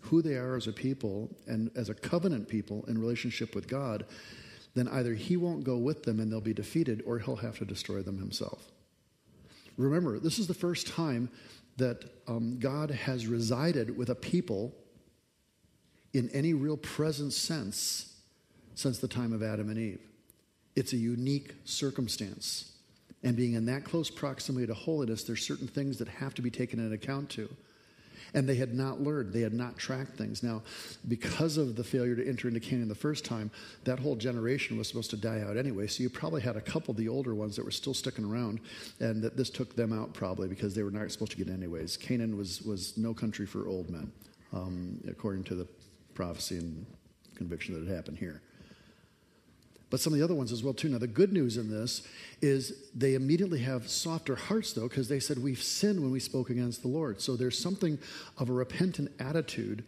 who 0.00 0.22
they 0.22 0.34
are 0.34 0.56
as 0.56 0.66
a 0.66 0.72
people 0.72 1.30
and 1.46 1.70
as 1.76 1.88
a 1.88 1.94
covenant 1.94 2.48
people 2.48 2.84
in 2.88 2.98
relationship 2.98 3.54
with 3.54 3.68
God, 3.68 4.04
then 4.74 4.88
either 4.88 5.14
he 5.14 5.36
won't 5.36 5.64
go 5.64 5.76
with 5.76 6.04
them 6.04 6.20
and 6.20 6.30
they'll 6.30 6.40
be 6.40 6.54
defeated 6.54 7.02
or 7.06 7.18
he'll 7.18 7.36
have 7.36 7.58
to 7.58 7.64
destroy 7.64 8.02
them 8.02 8.18
himself. 8.18 8.70
Remember, 9.78 10.18
this 10.18 10.38
is 10.38 10.46
the 10.46 10.54
first 10.54 10.88
time 10.88 11.30
that 11.76 12.04
um, 12.26 12.58
God 12.58 12.90
has 12.90 13.26
resided 13.26 13.96
with 13.96 14.10
a 14.10 14.14
people 14.14 14.74
in 16.12 16.28
any 16.30 16.52
real 16.52 16.76
present 16.76 17.32
sense 17.32 18.16
since 18.74 18.98
the 18.98 19.08
time 19.08 19.32
of 19.32 19.42
Adam 19.42 19.70
and 19.70 19.78
Eve. 19.78 20.00
It's 20.74 20.92
a 20.92 20.96
unique 20.96 21.54
circumstance. 21.64 22.72
And 23.22 23.36
being 23.36 23.54
in 23.54 23.66
that 23.66 23.84
close 23.84 24.10
proximity 24.10 24.66
to 24.66 24.74
holiness, 24.74 25.24
there's 25.24 25.44
certain 25.44 25.68
things 25.68 25.98
that 25.98 26.08
have 26.08 26.34
to 26.34 26.42
be 26.42 26.50
taken 26.50 26.78
into 26.78 26.94
account 26.94 27.30
to. 27.30 27.48
And 28.34 28.48
they 28.48 28.56
had 28.56 28.74
not 28.74 29.00
learned, 29.00 29.32
they 29.32 29.40
had 29.40 29.52
not 29.52 29.76
tracked 29.76 30.16
things. 30.16 30.42
Now, 30.42 30.62
because 31.06 31.56
of 31.56 31.76
the 31.76 31.84
failure 31.84 32.14
to 32.14 32.26
enter 32.26 32.48
into 32.48 32.60
Canaan 32.60 32.88
the 32.88 32.94
first 32.94 33.24
time, 33.24 33.50
that 33.84 33.98
whole 33.98 34.16
generation 34.16 34.76
was 34.76 34.88
supposed 34.88 35.10
to 35.10 35.16
die 35.16 35.40
out 35.40 35.56
anyway. 35.56 35.86
So 35.86 36.02
you 36.02 36.10
probably 36.10 36.42
had 36.42 36.56
a 36.56 36.60
couple 36.60 36.92
of 36.92 36.96
the 36.96 37.08
older 37.08 37.34
ones 37.34 37.56
that 37.56 37.64
were 37.64 37.70
still 37.70 37.94
sticking 37.94 38.24
around, 38.24 38.60
and 39.00 39.22
that 39.22 39.36
this 39.36 39.50
took 39.50 39.76
them 39.76 39.92
out 39.92 40.12
probably 40.12 40.48
because 40.48 40.74
they 40.74 40.82
were 40.82 40.90
not 40.90 41.10
supposed 41.10 41.32
to 41.32 41.38
get 41.38 41.48
anyways. 41.48 41.96
Canaan 41.96 42.36
was, 42.36 42.62
was 42.62 42.96
no 42.98 43.14
country 43.14 43.46
for 43.46 43.68
old 43.68 43.90
men, 43.90 44.12
um, 44.52 45.00
according 45.08 45.44
to 45.44 45.54
the 45.54 45.66
prophecy 46.14 46.58
and 46.58 46.86
conviction 47.36 47.74
that 47.74 47.86
had 47.86 47.94
happened 47.94 48.18
here 48.18 48.42
but 49.90 50.00
some 50.00 50.12
of 50.12 50.18
the 50.18 50.24
other 50.24 50.34
ones 50.34 50.52
as 50.52 50.62
well 50.62 50.74
too. 50.74 50.88
Now 50.88 50.98
the 50.98 51.06
good 51.06 51.32
news 51.32 51.56
in 51.56 51.70
this 51.70 52.02
is 52.42 52.88
they 52.94 53.14
immediately 53.14 53.60
have 53.60 53.88
softer 53.88 54.36
hearts 54.36 54.72
though 54.72 54.88
because 54.88 55.08
they 55.08 55.20
said 55.20 55.38
we've 55.38 55.62
sinned 55.62 56.00
when 56.00 56.10
we 56.10 56.20
spoke 56.20 56.50
against 56.50 56.82
the 56.82 56.88
Lord. 56.88 57.20
So 57.20 57.36
there's 57.36 57.58
something 57.58 57.98
of 58.36 58.50
a 58.50 58.52
repentant 58.52 59.12
attitude 59.18 59.84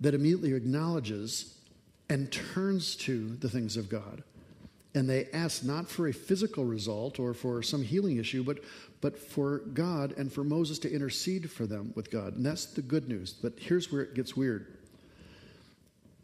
that 0.00 0.14
immediately 0.14 0.52
acknowledges 0.54 1.58
and 2.08 2.30
turns 2.30 2.96
to 2.96 3.36
the 3.36 3.48
things 3.48 3.76
of 3.76 3.88
God. 3.88 4.22
And 4.94 5.08
they 5.10 5.26
ask 5.32 5.64
not 5.64 5.88
for 5.88 6.06
a 6.06 6.12
physical 6.12 6.64
result 6.64 7.18
or 7.18 7.34
for 7.34 7.62
some 7.62 7.82
healing 7.82 8.18
issue, 8.18 8.44
but, 8.44 8.58
but 9.00 9.18
for 9.18 9.58
God 9.58 10.14
and 10.16 10.32
for 10.32 10.44
Moses 10.44 10.78
to 10.80 10.92
intercede 10.92 11.50
for 11.50 11.66
them 11.66 11.92
with 11.96 12.10
God. 12.10 12.36
And 12.36 12.46
that's 12.46 12.66
the 12.66 12.82
good 12.82 13.08
news. 13.08 13.32
But 13.32 13.54
here's 13.58 13.90
where 13.90 14.02
it 14.02 14.14
gets 14.14 14.36
weird. 14.36 14.78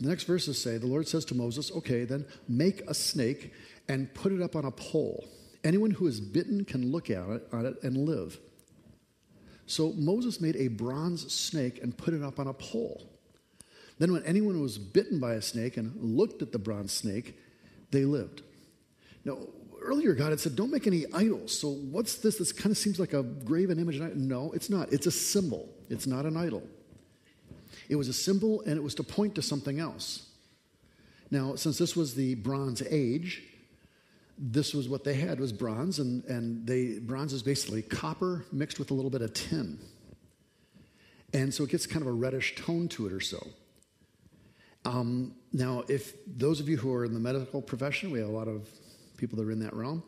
The 0.01 0.09
next 0.09 0.25
verses 0.25 0.61
say, 0.61 0.79
the 0.79 0.87
Lord 0.87 1.07
says 1.07 1.25
to 1.27 1.35
Moses, 1.35 1.71
Okay, 1.73 2.05
then 2.05 2.25
make 2.49 2.81
a 2.89 2.95
snake 2.95 3.53
and 3.89 4.13
put 4.15 4.33
it 4.33 4.41
up 4.41 4.57
on 4.57 4.65
a 4.65 4.71
pole. 4.71 5.29
Anyone 5.63 5.91
who 5.91 6.07
is 6.07 6.21
bitten 6.21 6.65
can 6.65 6.91
look 6.91 7.11
at 7.11 7.29
it, 7.29 7.47
at 7.53 7.67
it 7.67 7.83
and 7.83 7.97
live. 7.99 8.39
So 9.67 9.93
Moses 9.93 10.41
made 10.41 10.57
a 10.57 10.69
bronze 10.69 11.33
snake 11.33 11.83
and 11.83 11.97
put 11.97 12.15
it 12.15 12.23
up 12.23 12.41
on 12.41 12.47
a 12.47 12.53
pole. 12.55 13.07
Then, 13.99 14.13
when 14.13 14.25
anyone 14.25 14.63
was 14.63 14.79
bitten 14.79 15.21
by 15.21 15.35
a 15.35 15.43
snake 15.43 15.77
and 15.77 15.95
looked 16.03 16.41
at 16.41 16.53
the 16.53 16.59
bronze 16.59 16.91
snake, 16.91 17.39
they 17.91 18.07
lived. 18.07 18.41
Now, 19.27 19.37
earlier 19.83 20.15
God 20.15 20.31
had 20.31 20.41
said, 20.41 20.57
Don't 20.57 20.71
make 20.71 20.87
any 20.87 21.05
idols. 21.13 21.57
So, 21.57 21.69
what's 21.69 22.15
this? 22.17 22.39
This 22.39 22.51
kind 22.51 22.71
of 22.71 22.79
seems 22.79 22.99
like 22.99 23.13
a 23.13 23.23
graven 23.23 23.79
image. 23.79 24.01
No, 24.17 24.53
it's 24.53 24.71
not. 24.71 24.91
It's 24.91 25.07
a 25.07 25.11
symbol, 25.11 25.69
it's 25.91 26.07
not 26.07 26.25
an 26.25 26.39
idol. 26.39 26.63
It 27.91 27.97
was 27.97 28.09
a 28.09 28.13
symbol 28.13 28.63
and 28.63 28.77
it 28.77 28.83
was 28.83 28.95
to 28.95 29.03
point 29.03 29.35
to 29.35 29.43
something 29.43 29.81
else. 29.81 30.29
Now, 31.31 31.57
since 31.57 31.77
this 31.77 31.97
was 31.97 32.15
the 32.15 32.37
Bronze 32.37 32.83
Age, 32.89 33.43
this 34.39 34.73
was 34.73 34.89
what 34.89 35.03
they 35.05 35.15
had 35.15 35.39
was 35.39 35.53
bronze, 35.53 35.99
and, 35.99 36.25
and 36.25 36.67
they, 36.67 36.99
bronze 36.99 37.33
is 37.33 37.43
basically 37.43 37.83
copper 37.83 38.47
mixed 38.53 38.79
with 38.79 38.91
a 38.91 38.95
little 38.95 39.11
bit 39.11 39.23
of 39.23 39.35
tin. 39.35 39.79
And 41.35 41.53
so 41.53 41.65
it 41.65 41.71
gets 41.71 41.87
kind 41.87 42.01
of 42.03 42.09
a 42.09 42.13
reddish 42.13 42.55
tone 42.55 42.89
to 42.89 43.07
it 43.07 43.13
or 43.13 43.21
so. 43.21 43.45
Um, 44.85 45.35
now, 45.53 45.85
if 45.89 46.15
those 46.27 46.61
of 46.61 46.69
you 46.69 46.77
who 46.77 46.93
are 46.95 47.05
in 47.05 47.13
the 47.13 47.21
medical 47.21 47.61
profession, 47.61 48.11
we 48.11 48.21
have 48.21 48.29
a 48.29 48.33
lot 48.33 48.49
of 48.49 48.69
people 49.17 49.37
that 49.39 49.47
are 49.47 49.53
in 49.53 49.61
that 49.61 49.75
realm, 49.75 50.03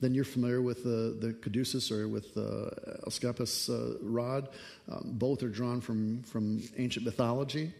then 0.00 0.14
you're 0.14 0.24
familiar 0.24 0.60
with 0.60 0.84
the, 0.84 1.16
the 1.20 1.32
caduceus 1.34 1.90
or 1.90 2.08
with 2.08 2.34
the 2.34 3.00
Asclepius 3.06 3.68
uh, 3.68 3.94
rod. 4.02 4.48
Um, 4.90 5.12
both 5.14 5.42
are 5.42 5.48
drawn 5.48 5.80
from, 5.80 6.22
from 6.22 6.62
ancient 6.76 7.06
mythology 7.06 7.72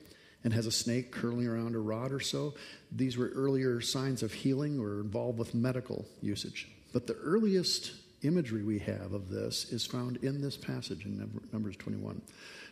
and 0.44 0.52
has 0.52 0.66
a 0.66 0.72
snake 0.72 1.12
curling 1.12 1.46
around 1.46 1.74
a 1.74 1.78
rod 1.78 2.12
or 2.12 2.20
so. 2.20 2.54
These 2.92 3.18
were 3.18 3.28
earlier 3.34 3.80
signs 3.80 4.22
of 4.22 4.32
healing 4.32 4.78
or 4.78 5.00
involved 5.00 5.38
with 5.38 5.54
medical 5.54 6.06
usage. 6.22 6.68
But 6.92 7.06
the 7.06 7.16
earliest 7.16 7.92
imagery 8.22 8.62
we 8.62 8.78
have 8.78 9.12
of 9.12 9.28
this 9.28 9.72
is 9.72 9.84
found 9.84 10.18
in 10.18 10.40
this 10.40 10.56
passage 10.56 11.04
in 11.04 11.40
Numbers 11.52 11.76
21. 11.76 12.20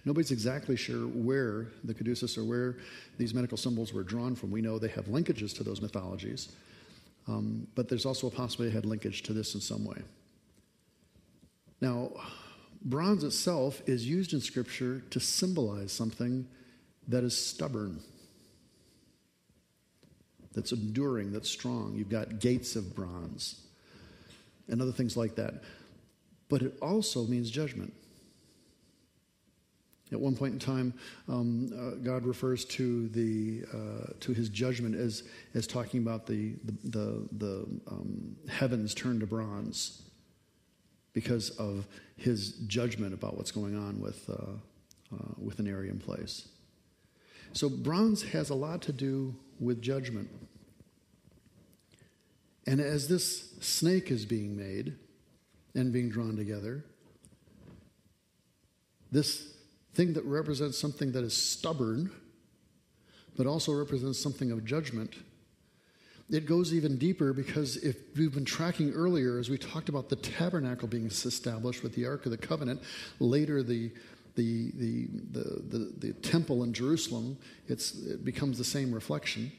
Nobody's 0.04 0.30
exactly 0.30 0.76
sure 0.76 1.06
where 1.08 1.68
the 1.82 1.94
caduceus 1.94 2.36
or 2.36 2.44
where 2.44 2.76
these 3.18 3.34
medical 3.34 3.56
symbols 3.56 3.92
were 3.92 4.02
drawn 4.02 4.34
from. 4.34 4.50
We 4.50 4.60
know 4.60 4.78
they 4.78 4.88
have 4.88 5.06
linkages 5.06 5.54
to 5.56 5.64
those 5.64 5.80
mythologies, 5.80 6.52
um, 7.26 7.66
but 7.74 7.88
there's 7.88 8.06
also 8.06 8.26
a 8.26 8.30
possibility 8.30 8.70
they 8.70 8.74
had 8.74 8.86
linkage 8.86 9.22
to 9.22 9.32
this 9.32 9.54
in 9.54 9.60
some 9.60 9.84
way. 9.84 10.02
Now, 11.80 12.12
bronze 12.84 13.24
itself 13.24 13.82
is 13.86 14.06
used 14.06 14.32
in 14.32 14.40
Scripture 14.40 15.02
to 15.10 15.20
symbolize 15.20 15.92
something 15.92 16.46
that 17.08 17.24
is 17.24 17.36
stubborn, 17.36 18.00
that's 20.54 20.72
enduring, 20.72 21.32
that's 21.32 21.50
strong. 21.50 21.94
You've 21.96 22.08
got 22.08 22.38
gates 22.38 22.76
of 22.76 22.94
bronze 22.94 23.60
and 24.68 24.80
other 24.80 24.92
things 24.92 25.16
like 25.16 25.34
that. 25.36 25.62
But 26.48 26.62
it 26.62 26.76
also 26.80 27.24
means 27.26 27.50
judgment. 27.50 27.92
At 30.14 30.20
one 30.20 30.36
point 30.36 30.52
in 30.52 30.58
time, 30.60 30.94
um, 31.28 31.72
uh, 31.76 31.96
God 31.96 32.24
refers 32.24 32.64
to 32.66 33.08
the 33.08 33.64
uh, 33.72 34.12
to 34.20 34.32
His 34.32 34.48
judgment 34.48 34.94
as 34.94 35.24
as 35.54 35.66
talking 35.66 36.00
about 36.00 36.26
the 36.26 36.54
the 36.64 36.72
the, 36.84 37.28
the 37.32 37.66
um, 37.88 38.36
heavens 38.48 38.94
turned 38.94 39.20
to 39.20 39.26
bronze 39.26 40.02
because 41.12 41.50
of 41.50 41.88
His 42.16 42.52
judgment 42.68 43.12
about 43.12 43.36
what's 43.36 43.50
going 43.50 43.76
on 43.76 44.00
with 44.00 44.30
uh, 44.30 44.52
uh, 45.12 45.32
with 45.36 45.58
an 45.58 45.66
area 45.66 45.90
in 45.90 45.98
place. 45.98 46.46
So 47.52 47.68
bronze 47.68 48.22
has 48.22 48.50
a 48.50 48.54
lot 48.54 48.82
to 48.82 48.92
do 48.92 49.34
with 49.58 49.82
judgment. 49.82 50.28
And 52.66 52.80
as 52.80 53.08
this 53.08 53.52
snake 53.60 54.12
is 54.12 54.24
being 54.24 54.56
made 54.56 54.94
and 55.74 55.92
being 55.92 56.08
drawn 56.08 56.36
together, 56.36 56.84
this 59.10 59.53
thing 59.94 60.12
that 60.14 60.24
represents 60.24 60.78
something 60.78 61.12
that 61.12 61.24
is 61.24 61.36
stubborn, 61.36 62.10
but 63.36 63.46
also 63.46 63.72
represents 63.72 64.18
something 64.18 64.50
of 64.50 64.64
judgment. 64.64 65.14
It 66.30 66.46
goes 66.46 66.72
even 66.72 66.96
deeper 66.96 67.32
because 67.32 67.76
if 67.76 67.96
we've 68.16 68.32
been 68.32 68.44
tracking 68.44 68.92
earlier, 68.92 69.38
as 69.38 69.50
we 69.50 69.58
talked 69.58 69.88
about 69.88 70.08
the 70.08 70.16
tabernacle 70.16 70.88
being 70.88 71.06
established 71.06 71.82
with 71.82 71.94
the 71.94 72.06
Ark 72.06 72.24
of 72.24 72.30
the 72.32 72.38
Covenant, 72.38 72.82
later 73.20 73.62
the 73.62 73.92
the, 74.36 74.72
the, 74.72 75.06
the, 75.30 75.62
the, 75.78 75.92
the 75.98 76.12
temple 76.14 76.64
in 76.64 76.72
Jerusalem, 76.72 77.38
it's, 77.68 77.94
it 77.94 78.24
becomes 78.24 78.58
the 78.58 78.64
same 78.64 78.92
reflection. 78.92 79.52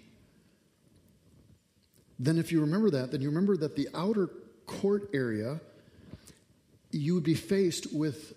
Then, 2.20 2.38
if 2.38 2.52
you 2.52 2.62
remember 2.62 2.90
that, 2.90 3.12
then 3.12 3.22
you 3.22 3.30
remember 3.30 3.58
that 3.58 3.76
the 3.76 3.88
outer 3.94 4.30
court 4.66 5.10
area, 5.14 5.60
you 6.92 7.14
would 7.14 7.24
be 7.24 7.36
faced 7.36 7.94
with 7.94 8.34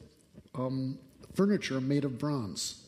um, 0.54 0.98
furniture 1.38 1.80
made 1.80 2.04
of 2.04 2.18
bronze. 2.18 2.82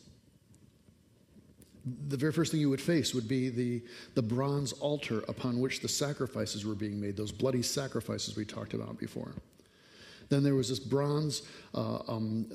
The 2.09 2.17
very 2.17 2.33
first 2.33 2.51
thing 2.51 2.59
you 2.59 2.69
would 2.69 2.81
face 2.81 3.13
would 3.13 3.29
be 3.29 3.47
the, 3.47 3.81
the 4.13 4.21
bronze 4.21 4.73
altar 4.73 5.23
upon 5.29 5.61
which 5.61 5.79
the 5.79 5.87
sacrifices 5.87 6.65
were 6.65 6.75
being 6.75 6.99
made, 6.99 7.15
those 7.15 7.31
bloody 7.31 7.61
sacrifices 7.61 8.35
we 8.35 8.43
talked 8.43 8.73
about 8.73 8.99
before. 8.99 9.35
Then 10.27 10.43
there 10.43 10.55
was 10.55 10.67
this 10.67 10.79
bronze 10.79 11.43
uh, 11.73 11.99
um, 12.09 12.51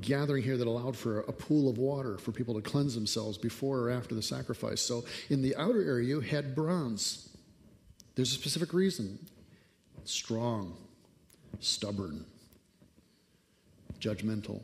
gathering 0.00 0.42
here 0.42 0.56
that 0.56 0.66
allowed 0.66 0.96
for 0.96 1.20
a 1.20 1.32
pool 1.32 1.68
of 1.68 1.76
water 1.76 2.16
for 2.16 2.32
people 2.32 2.54
to 2.54 2.62
cleanse 2.62 2.94
themselves 2.94 3.36
before 3.36 3.80
or 3.80 3.90
after 3.90 4.14
the 4.14 4.22
sacrifice. 4.22 4.80
So 4.80 5.04
in 5.28 5.42
the 5.42 5.54
outer 5.56 5.86
area, 5.86 6.08
you 6.08 6.20
had 6.20 6.54
bronze. 6.54 7.36
There's 8.14 8.32
a 8.32 8.34
specific 8.34 8.72
reason 8.72 9.18
strong, 10.04 10.78
stubborn, 11.60 12.24
judgmental. 14.00 14.62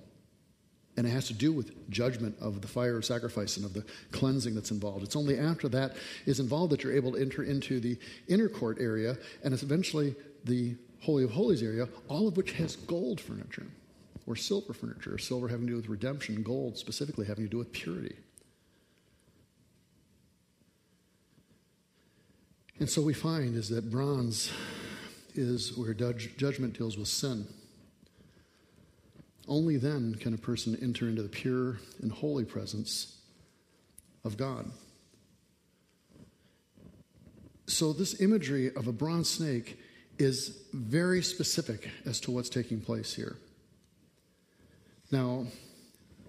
And 1.00 1.08
it 1.08 1.12
has 1.12 1.28
to 1.28 1.32
do 1.32 1.50
with 1.50 1.88
judgment 1.88 2.36
of 2.42 2.60
the 2.60 2.68
fire 2.68 3.00
sacrifice 3.00 3.56
and 3.56 3.64
of 3.64 3.72
the 3.72 3.86
cleansing 4.12 4.54
that's 4.54 4.70
involved. 4.70 5.02
It's 5.02 5.16
only 5.16 5.38
after 5.38 5.66
that 5.70 5.96
is 6.26 6.40
involved 6.40 6.72
that 6.72 6.84
you're 6.84 6.94
able 6.94 7.12
to 7.12 7.18
enter 7.18 7.42
into 7.42 7.80
the 7.80 7.96
inner 8.28 8.50
court 8.50 8.76
area, 8.78 9.16
and 9.42 9.54
it's 9.54 9.62
eventually 9.62 10.14
the 10.44 10.76
Holy 11.00 11.24
of 11.24 11.30
Holies 11.30 11.62
area, 11.62 11.88
all 12.08 12.28
of 12.28 12.36
which 12.36 12.52
has 12.52 12.76
gold 12.76 13.18
furniture 13.18 13.66
or 14.26 14.36
silver 14.36 14.74
furniture, 14.74 15.16
silver 15.16 15.48
having 15.48 15.66
to 15.68 15.72
do 15.72 15.76
with 15.76 15.88
redemption, 15.88 16.42
gold 16.42 16.76
specifically 16.76 17.24
having 17.24 17.44
to 17.46 17.50
do 17.50 17.56
with 17.56 17.72
purity. 17.72 18.16
And 22.78 22.90
so 22.90 23.00
we 23.00 23.14
find 23.14 23.56
is 23.56 23.70
that 23.70 23.90
bronze 23.90 24.52
is 25.34 25.74
where 25.78 25.94
judgment 25.94 26.76
deals 26.76 26.98
with 26.98 27.08
sin. 27.08 27.46
Only 29.48 29.76
then 29.76 30.14
can 30.14 30.34
a 30.34 30.38
person 30.38 30.76
enter 30.80 31.08
into 31.08 31.22
the 31.22 31.28
pure 31.28 31.78
and 32.02 32.12
holy 32.12 32.44
presence 32.44 33.18
of 34.24 34.36
God. 34.36 34.70
So, 37.66 37.92
this 37.92 38.20
imagery 38.20 38.74
of 38.74 38.88
a 38.88 38.92
bronze 38.92 39.30
snake 39.30 39.78
is 40.18 40.58
very 40.72 41.22
specific 41.22 41.88
as 42.04 42.20
to 42.20 42.30
what's 42.30 42.48
taking 42.48 42.80
place 42.80 43.14
here. 43.14 43.36
Now, 45.10 45.46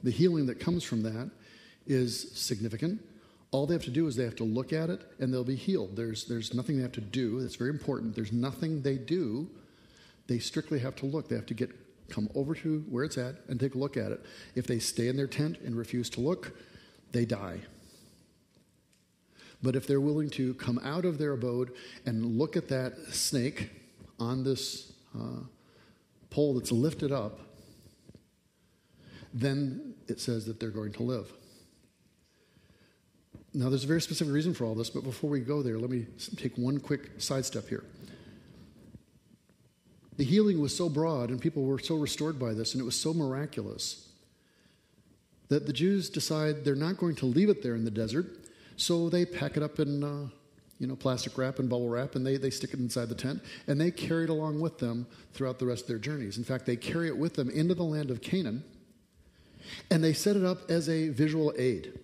the 0.03 0.11
healing 0.11 0.45
that 0.47 0.59
comes 0.59 0.83
from 0.83 1.03
that 1.03 1.29
is 1.85 2.31
significant. 2.39 3.01
All 3.51 3.65
they 3.67 3.73
have 3.73 3.83
to 3.83 3.91
do 3.91 4.07
is 4.07 4.15
they 4.15 4.23
have 4.23 4.37
to 4.37 4.43
look 4.43 4.71
at 4.71 4.89
it 4.89 5.01
and 5.19 5.33
they'll 5.33 5.43
be 5.43 5.55
healed. 5.55 5.95
There's, 5.95 6.25
there's 6.25 6.53
nothing 6.53 6.77
they 6.77 6.83
have 6.83 6.93
to 6.93 7.01
do. 7.01 7.41
That's 7.41 7.55
very 7.55 7.69
important. 7.69 8.15
There's 8.15 8.31
nothing 8.31 8.81
they 8.81 8.97
do. 8.97 9.49
They 10.27 10.39
strictly 10.39 10.79
have 10.79 10.95
to 10.97 11.05
look. 11.05 11.27
They 11.27 11.35
have 11.35 11.47
to 11.47 11.53
get 11.53 11.80
come 12.11 12.29
over 12.35 12.53
to 12.55 12.85
where 12.89 13.03
it's 13.03 13.17
at 13.17 13.35
and 13.47 13.59
take 13.59 13.75
a 13.75 13.77
look 13.77 13.97
at 13.97 14.11
it. 14.11 14.23
If 14.55 14.67
they 14.67 14.79
stay 14.79 15.07
in 15.07 15.17
their 15.17 15.27
tent 15.27 15.57
and 15.65 15.75
refuse 15.75 16.09
to 16.11 16.21
look, 16.21 16.51
they 17.11 17.25
die. 17.25 17.61
But 19.63 19.75
if 19.75 19.87
they're 19.87 20.01
willing 20.01 20.29
to 20.31 20.53
come 20.55 20.79
out 20.83 21.05
of 21.05 21.17
their 21.17 21.33
abode 21.33 21.71
and 22.05 22.37
look 22.37 22.57
at 22.57 22.67
that 22.69 22.97
snake 23.11 23.69
on 24.19 24.43
this 24.43 24.91
uh, 25.15 25.41
pole 26.29 26.55
that's 26.55 26.71
lifted 26.71 27.11
up, 27.11 27.39
then 29.33 29.93
it 30.07 30.19
says 30.19 30.45
that 30.45 30.59
they're 30.59 30.69
going 30.69 30.91
to 30.93 31.03
live. 31.03 31.31
Now, 33.53 33.69
there's 33.69 33.83
a 33.83 33.87
very 33.87 34.01
specific 34.01 34.33
reason 34.33 34.53
for 34.53 34.65
all 34.65 34.75
this, 34.75 34.89
but 34.89 35.03
before 35.03 35.29
we 35.29 35.41
go 35.41 35.61
there, 35.61 35.77
let 35.77 35.89
me 35.89 36.07
take 36.37 36.57
one 36.57 36.79
quick 36.79 37.11
sidestep 37.17 37.67
here. 37.67 37.83
The 40.17 40.23
healing 40.23 40.59
was 40.59 40.75
so 40.75 40.89
broad 40.89 41.29
and 41.29 41.41
people 41.41 41.63
were 41.63 41.79
so 41.79 41.95
restored 41.95 42.37
by 42.37 42.53
this, 42.53 42.73
and 42.73 42.81
it 42.81 42.85
was 42.85 42.99
so 42.99 43.13
miraculous 43.13 44.07
that 45.47 45.65
the 45.65 45.73
Jews 45.73 46.09
decide 46.09 46.63
they're 46.63 46.75
not 46.75 46.97
going 46.97 47.15
to 47.15 47.25
leave 47.25 47.49
it 47.49 47.61
there 47.61 47.75
in 47.75 47.83
the 47.83 47.91
desert, 47.91 48.27
so 48.77 49.09
they 49.09 49.25
pack 49.25 49.57
it 49.57 49.63
up 49.63 49.79
in 49.79 50.03
uh, 50.03 50.27
you 50.81 50.87
know, 50.87 50.95
plastic 50.95 51.37
wrap 51.37 51.59
and 51.59 51.69
bubble 51.69 51.89
wrap, 51.89 52.15
and 52.15 52.25
they, 52.25 52.37
they 52.37 52.49
stick 52.49 52.73
it 52.73 52.79
inside 52.79 53.07
the 53.07 53.15
tent, 53.15 53.39
and 53.67 53.79
they 53.79 53.91
carry 53.91 54.23
it 54.23 54.31
along 54.31 54.59
with 54.59 54.79
them 54.79 55.05
throughout 55.31 55.59
the 55.59 55.65
rest 55.65 55.83
of 55.83 55.87
their 55.87 55.99
journeys. 55.99 56.39
In 56.39 56.43
fact, 56.43 56.65
they 56.65 56.75
carry 56.75 57.07
it 57.07 57.15
with 57.15 57.35
them 57.35 57.51
into 57.51 57.75
the 57.75 57.83
land 57.83 58.09
of 58.09 58.21
Canaan, 58.21 58.63
and 59.91 60.03
they 60.03 60.11
set 60.11 60.35
it 60.35 60.43
up 60.43 60.71
as 60.71 60.89
a 60.89 61.09
visual 61.09 61.53
aid. 61.55 61.99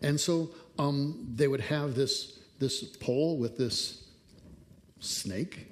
And 0.00 0.18
so 0.18 0.50
um, 0.78 1.28
they 1.34 1.48
would 1.48 1.60
have 1.60 1.94
this, 1.94 2.38
this 2.58 2.82
pole 2.82 3.36
with 3.36 3.58
this 3.58 4.04
snake 5.00 5.66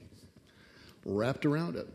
wrapped 1.06 1.46
around 1.46 1.76
it. 1.76 1.88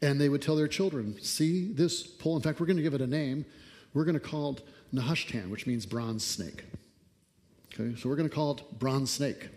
And 0.00 0.20
they 0.20 0.28
would 0.28 0.42
tell 0.42 0.56
their 0.56 0.68
children, 0.68 1.16
see 1.22 1.72
this 1.72 2.02
pole. 2.02 2.34
In 2.36 2.42
fact, 2.42 2.58
we're 2.58 2.66
going 2.66 2.76
to 2.76 2.82
give 2.82 2.94
it 2.94 3.00
a 3.00 3.06
name. 3.06 3.44
We're 3.94 4.04
going 4.04 4.14
to 4.14 4.20
call 4.20 4.54
it 4.54 4.62
Nehushtan, 4.92 5.48
which 5.50 5.66
means 5.66 5.86
bronze 5.86 6.24
snake. 6.24 6.64
Okay, 7.72 7.96
so 7.96 8.08
we're 8.08 8.16
going 8.16 8.28
to 8.28 8.34
call 8.34 8.52
it 8.52 8.78
bronze 8.78 9.10
snake. 9.10 9.48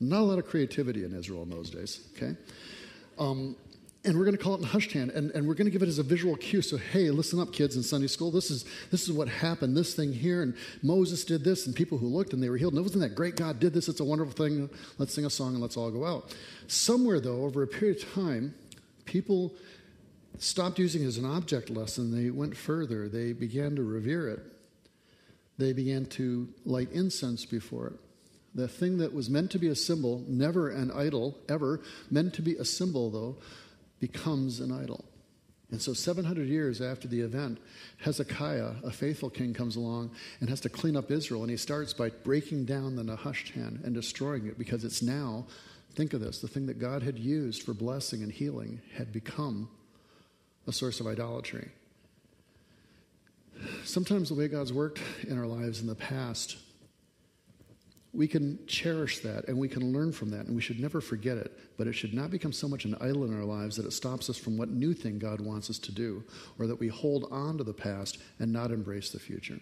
Not 0.00 0.20
a 0.20 0.24
lot 0.24 0.38
of 0.38 0.46
creativity 0.46 1.04
in 1.04 1.14
Israel 1.14 1.42
in 1.42 1.50
those 1.50 1.70
days, 1.70 2.00
okay? 2.16 2.36
Um, 3.18 3.56
and 4.04 4.18
we're 4.18 4.24
going 4.24 4.36
to 4.36 4.42
call 4.42 4.54
it 4.54 4.60
Nehushtan, 4.60 5.14
and, 5.14 5.30
and 5.30 5.48
we're 5.48 5.54
going 5.54 5.64
to 5.66 5.70
give 5.70 5.82
it 5.82 5.88
as 5.88 5.98
a 5.98 6.02
visual 6.02 6.36
cue. 6.36 6.60
So, 6.60 6.76
hey, 6.76 7.10
listen 7.10 7.40
up, 7.40 7.52
kids 7.52 7.76
in 7.76 7.82
Sunday 7.82 8.06
school. 8.06 8.30
This 8.30 8.50
is 8.50 8.64
this 8.90 9.04
is 9.04 9.12
what 9.12 9.28
happened. 9.28 9.76
This 9.76 9.94
thing 9.94 10.12
here, 10.12 10.42
and 10.42 10.54
Moses 10.82 11.24
did 11.24 11.42
this, 11.42 11.66
and 11.66 11.74
people 11.74 11.96
who 11.96 12.06
looked 12.06 12.32
and 12.32 12.42
they 12.42 12.50
were 12.50 12.56
healed. 12.56 12.74
And 12.74 12.82
wasn't 12.82 13.02
that 13.02 13.14
great? 13.14 13.36
God 13.36 13.60
did 13.60 13.72
this. 13.72 13.88
It's 13.88 14.00
a 14.00 14.04
wonderful 14.04 14.34
thing. 14.34 14.68
Let's 14.98 15.14
sing 15.14 15.24
a 15.24 15.30
song 15.30 15.54
and 15.54 15.62
let's 15.62 15.76
all 15.76 15.90
go 15.90 16.04
out. 16.04 16.36
Somewhere 16.66 17.20
though, 17.20 17.44
over 17.44 17.62
a 17.62 17.66
period 17.66 18.02
of 18.02 18.12
time, 18.12 18.54
people 19.04 19.54
stopped 20.38 20.78
using 20.78 21.02
it 21.02 21.06
as 21.06 21.18
an 21.18 21.24
object 21.24 21.70
lesson. 21.70 22.10
They 22.10 22.30
went 22.30 22.56
further. 22.56 23.08
They 23.08 23.32
began 23.32 23.76
to 23.76 23.82
revere 23.82 24.28
it. 24.28 24.40
They 25.56 25.72
began 25.72 26.06
to 26.06 26.48
light 26.64 26.90
incense 26.92 27.44
before 27.44 27.88
it. 27.88 27.94
The 28.54 28.68
thing 28.68 28.98
that 28.98 29.12
was 29.12 29.28
meant 29.28 29.50
to 29.52 29.58
be 29.58 29.68
a 29.68 29.74
symbol, 29.74 30.24
never 30.28 30.68
an 30.68 30.90
idol, 30.92 31.38
ever, 31.48 31.80
meant 32.10 32.34
to 32.34 32.42
be 32.42 32.54
a 32.56 32.64
symbol, 32.64 33.10
though, 33.10 33.36
becomes 34.00 34.60
an 34.60 34.72
idol. 34.72 35.04
And 35.70 35.80
so, 35.80 35.92
700 35.92 36.46
years 36.46 36.80
after 36.80 37.08
the 37.08 37.20
event, 37.20 37.58
Hezekiah, 37.98 38.74
a 38.84 38.92
faithful 38.92 39.30
king, 39.30 39.54
comes 39.54 39.76
along 39.76 40.10
and 40.40 40.48
has 40.48 40.60
to 40.60 40.68
clean 40.68 40.96
up 40.96 41.10
Israel. 41.10 41.42
And 41.42 41.50
he 41.50 41.56
starts 41.56 41.92
by 41.92 42.10
breaking 42.10 42.66
down 42.66 42.96
the 42.96 43.02
Nehushtan 43.02 43.82
and 43.84 43.94
destroying 43.94 44.46
it 44.46 44.58
because 44.58 44.84
it's 44.84 45.02
now 45.02 45.46
think 45.94 46.12
of 46.12 46.20
this 46.20 46.40
the 46.40 46.48
thing 46.48 46.66
that 46.66 46.78
God 46.78 47.02
had 47.02 47.18
used 47.18 47.62
for 47.62 47.72
blessing 47.72 48.22
and 48.22 48.30
healing 48.30 48.80
had 48.96 49.12
become 49.12 49.68
a 50.66 50.72
source 50.72 51.00
of 51.00 51.06
idolatry. 51.06 51.70
Sometimes 53.84 54.28
the 54.28 54.34
way 54.34 54.48
God's 54.48 54.72
worked 54.72 55.00
in 55.26 55.38
our 55.38 55.46
lives 55.46 55.80
in 55.80 55.86
the 55.86 55.94
past, 55.94 56.56
we 58.14 58.28
can 58.28 58.58
cherish 58.66 59.18
that 59.20 59.48
and 59.48 59.58
we 59.58 59.68
can 59.68 59.92
learn 59.92 60.12
from 60.12 60.30
that, 60.30 60.46
and 60.46 60.54
we 60.54 60.62
should 60.62 60.78
never 60.78 61.00
forget 61.00 61.36
it. 61.36 61.58
But 61.76 61.86
it 61.86 61.94
should 61.94 62.14
not 62.14 62.30
become 62.30 62.52
so 62.52 62.68
much 62.68 62.84
an 62.84 62.94
idol 63.00 63.24
in 63.24 63.36
our 63.36 63.44
lives 63.44 63.76
that 63.76 63.86
it 63.86 63.92
stops 63.92 64.30
us 64.30 64.38
from 64.38 64.56
what 64.56 64.70
new 64.70 64.94
thing 64.94 65.18
God 65.18 65.40
wants 65.40 65.70
us 65.70 65.78
to 65.80 65.92
do, 65.92 66.22
or 66.58 66.66
that 66.66 66.78
we 66.78 66.88
hold 66.88 67.26
on 67.30 67.58
to 67.58 67.64
the 67.64 67.74
past 67.74 68.18
and 68.38 68.52
not 68.52 68.70
embrace 68.70 69.10
the 69.10 69.18
future. 69.18 69.58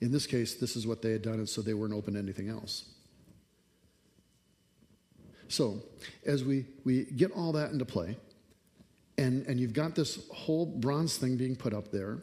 In 0.00 0.10
this 0.10 0.26
case, 0.26 0.54
this 0.54 0.76
is 0.76 0.86
what 0.86 1.02
they 1.02 1.12
had 1.12 1.22
done, 1.22 1.34
and 1.34 1.48
so 1.48 1.60
they 1.60 1.74
weren't 1.74 1.94
open 1.94 2.14
to 2.14 2.20
anything 2.20 2.48
else. 2.48 2.86
So, 5.48 5.82
as 6.24 6.44
we, 6.44 6.66
we 6.84 7.04
get 7.04 7.32
all 7.32 7.52
that 7.52 7.72
into 7.72 7.84
play, 7.84 8.16
and, 9.18 9.44
and 9.46 9.60
you've 9.60 9.74
got 9.74 9.94
this 9.94 10.26
whole 10.30 10.64
bronze 10.64 11.18
thing 11.18 11.36
being 11.36 11.56
put 11.56 11.74
up 11.74 11.90
there, 11.90 12.22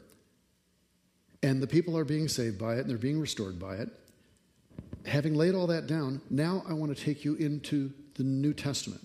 and 1.48 1.64
the 1.64 1.68
people 1.68 1.98
are 1.98 2.04
being 2.04 2.28
saved 2.28 2.60
by 2.60 2.74
it, 2.74 2.80
and 2.80 2.90
they're 2.90 2.98
being 2.98 3.22
restored 3.22 3.58
by 3.58 3.76
it. 3.76 3.90
Having 5.06 5.36
laid 5.36 5.56
all 5.56 5.68
that 5.68 5.88
down, 5.88 6.20
now 6.30 6.62
I 6.68 6.74
want 6.74 6.96
to 6.96 7.02
take 7.02 7.24
you 7.24 7.36
into 7.36 7.90
the 8.16 8.24
New 8.24 8.54
Testament. 8.54 9.00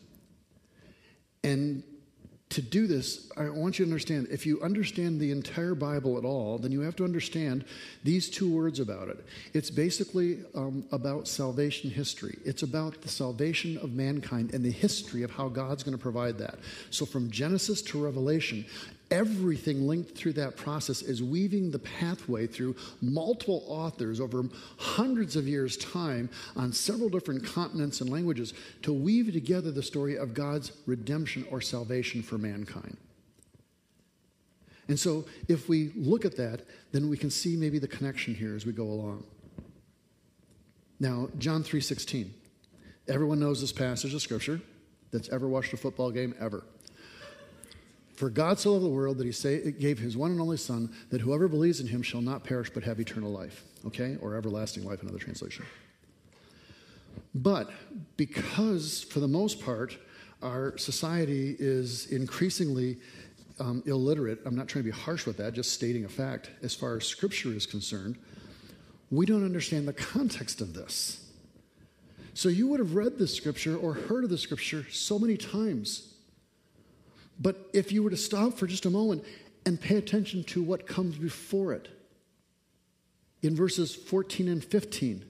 And 1.44 1.84
to 2.48 2.60
do 2.60 2.88
this, 2.88 3.30
I 3.36 3.48
want 3.48 3.78
you 3.78 3.84
to 3.84 3.90
understand 3.90 4.26
if 4.32 4.44
you 4.44 4.60
understand 4.60 5.20
the 5.20 5.30
entire 5.30 5.76
Bible 5.76 6.18
at 6.18 6.24
all, 6.24 6.58
then 6.58 6.72
you 6.72 6.80
have 6.80 6.96
to 6.96 7.04
understand 7.04 7.64
these 8.02 8.28
two 8.28 8.52
words 8.52 8.80
about 8.80 9.06
it. 9.06 9.24
It's 9.54 9.70
basically 9.70 10.40
um, 10.56 10.84
about 10.90 11.28
salvation 11.28 11.90
history, 11.90 12.38
it's 12.44 12.64
about 12.64 13.02
the 13.02 13.08
salvation 13.08 13.78
of 13.78 13.92
mankind 13.92 14.52
and 14.52 14.64
the 14.64 14.70
history 14.72 15.22
of 15.22 15.30
how 15.30 15.48
God's 15.48 15.84
going 15.84 15.96
to 15.96 16.02
provide 16.02 16.38
that. 16.38 16.58
So, 16.90 17.06
from 17.06 17.30
Genesis 17.30 17.82
to 17.82 18.02
Revelation, 18.02 18.66
everything 19.12 19.86
linked 19.86 20.16
through 20.16 20.32
that 20.32 20.56
process 20.56 21.02
is 21.02 21.22
weaving 21.22 21.70
the 21.70 21.78
pathway 21.78 22.46
through 22.46 22.74
multiple 23.02 23.62
authors 23.68 24.20
over 24.20 24.44
hundreds 24.78 25.36
of 25.36 25.46
years' 25.46 25.76
time 25.76 26.30
on 26.56 26.72
several 26.72 27.10
different 27.10 27.44
continents 27.44 28.00
and 28.00 28.10
languages 28.10 28.54
to 28.80 28.92
weave 28.92 29.30
together 29.32 29.70
the 29.70 29.82
story 29.82 30.16
of 30.16 30.32
God's 30.32 30.72
redemption 30.86 31.46
or 31.50 31.60
salvation 31.60 32.22
for 32.22 32.38
mankind. 32.38 32.96
And 34.88 34.98
so, 34.98 35.26
if 35.46 35.68
we 35.68 35.92
look 35.94 36.24
at 36.24 36.36
that, 36.36 36.62
then 36.90 37.08
we 37.08 37.16
can 37.16 37.30
see 37.30 37.56
maybe 37.56 37.78
the 37.78 37.88
connection 37.88 38.34
here 38.34 38.56
as 38.56 38.66
we 38.66 38.72
go 38.72 38.84
along. 38.84 39.24
Now, 40.98 41.28
John 41.38 41.62
3:16. 41.62 42.32
Everyone 43.08 43.40
knows 43.40 43.60
this 43.60 43.72
passage 43.72 44.14
of 44.14 44.22
scripture 44.22 44.60
that's 45.10 45.28
ever 45.28 45.48
watched 45.48 45.72
a 45.72 45.76
football 45.76 46.10
game 46.10 46.34
ever. 46.40 46.64
For 48.22 48.30
God 48.30 48.56
so 48.56 48.74
loved 48.74 48.84
the 48.84 48.88
world 48.88 49.18
that 49.18 49.26
he 49.26 49.72
gave 49.72 49.98
his 49.98 50.16
one 50.16 50.30
and 50.30 50.40
only 50.40 50.56
Son, 50.56 50.94
that 51.10 51.20
whoever 51.20 51.48
believes 51.48 51.80
in 51.80 51.88
him 51.88 52.02
shall 52.02 52.20
not 52.20 52.44
perish 52.44 52.70
but 52.72 52.84
have 52.84 53.00
eternal 53.00 53.32
life. 53.32 53.64
Okay? 53.84 54.16
Or 54.20 54.36
everlasting 54.36 54.84
life, 54.84 55.02
another 55.02 55.18
translation. 55.18 55.66
But 57.34 57.72
because, 58.16 59.02
for 59.02 59.18
the 59.18 59.26
most 59.26 59.60
part, 59.60 59.98
our 60.40 60.78
society 60.78 61.56
is 61.58 62.12
increasingly 62.12 62.98
um, 63.58 63.82
illiterate, 63.86 64.38
I'm 64.46 64.54
not 64.54 64.68
trying 64.68 64.84
to 64.84 64.92
be 64.92 64.96
harsh 64.96 65.26
with 65.26 65.38
that, 65.38 65.52
just 65.52 65.72
stating 65.72 66.04
a 66.04 66.08
fact, 66.08 66.48
as 66.62 66.76
far 66.76 66.98
as 66.98 67.04
Scripture 67.04 67.48
is 67.48 67.66
concerned, 67.66 68.18
we 69.10 69.26
don't 69.26 69.44
understand 69.44 69.88
the 69.88 69.94
context 69.94 70.60
of 70.60 70.74
this. 70.74 71.28
So 72.34 72.48
you 72.48 72.68
would 72.68 72.78
have 72.78 72.94
read 72.94 73.18
this 73.18 73.34
Scripture 73.34 73.76
or 73.76 73.94
heard 73.94 74.22
of 74.22 74.30
the 74.30 74.38
Scripture 74.38 74.86
so 74.92 75.18
many 75.18 75.36
times 75.36 76.11
but 77.40 77.68
if 77.72 77.92
you 77.92 78.02
were 78.02 78.10
to 78.10 78.16
stop 78.16 78.54
for 78.54 78.66
just 78.66 78.86
a 78.86 78.90
moment 78.90 79.24
and 79.64 79.80
pay 79.80 79.96
attention 79.96 80.44
to 80.44 80.62
what 80.62 80.86
comes 80.86 81.16
before 81.16 81.72
it, 81.72 81.88
in 83.42 83.56
verses 83.56 83.94
14 83.94 84.48
and 84.48 84.64
15, 84.64 85.24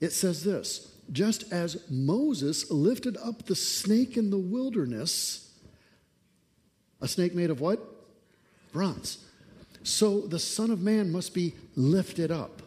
it 0.00 0.12
says 0.12 0.44
this 0.44 0.94
just 1.10 1.50
as 1.52 1.88
Moses 1.88 2.70
lifted 2.70 3.16
up 3.16 3.46
the 3.46 3.54
snake 3.54 4.16
in 4.16 4.30
the 4.30 4.38
wilderness, 4.38 5.50
a 7.00 7.08
snake 7.08 7.34
made 7.34 7.50
of 7.50 7.60
what? 7.60 7.80
Bronze. 8.72 9.24
So 9.82 10.20
the 10.20 10.38
Son 10.38 10.70
of 10.70 10.82
Man 10.82 11.10
must 11.10 11.32
be 11.32 11.54
lifted 11.76 12.30
up, 12.30 12.62